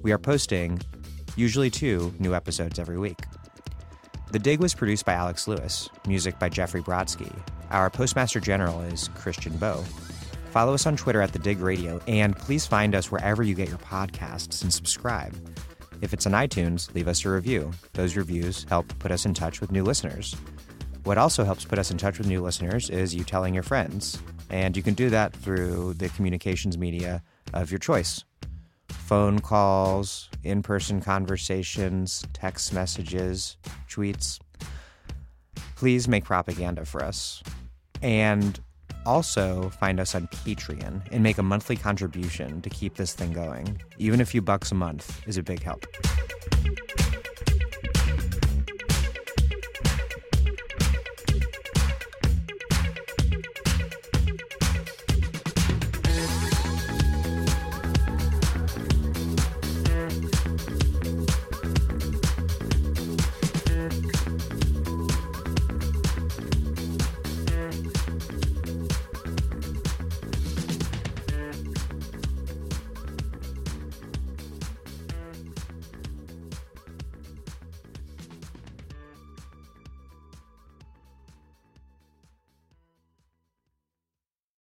[0.02, 0.82] We are posting,
[1.38, 3.22] usually two, new episodes every week.
[4.34, 7.34] The Dig was produced by Alex Lewis, music by Jeffrey Brodsky.
[7.72, 9.86] Our Postmaster General is Christian Bowe.
[10.52, 13.70] Follow us on Twitter at The Dig Radio, and please find us wherever you get
[13.70, 15.36] your podcasts and subscribe.
[16.02, 17.72] If it's on iTunes, leave us a review.
[17.94, 20.36] Those reviews help put us in touch with new listeners.
[21.04, 24.20] What also helps put us in touch with new listeners is you telling your friends.
[24.50, 27.22] And you can do that through the communications media
[27.54, 28.24] of your choice
[28.88, 33.58] phone calls, in person conversations, text messages,
[33.88, 34.40] tweets.
[35.76, 37.42] Please make propaganda for us.
[38.02, 38.60] And
[39.06, 43.82] also, find us on Patreon and make a monthly contribution to keep this thing going.
[43.98, 45.86] Even a few bucks a month is a big help.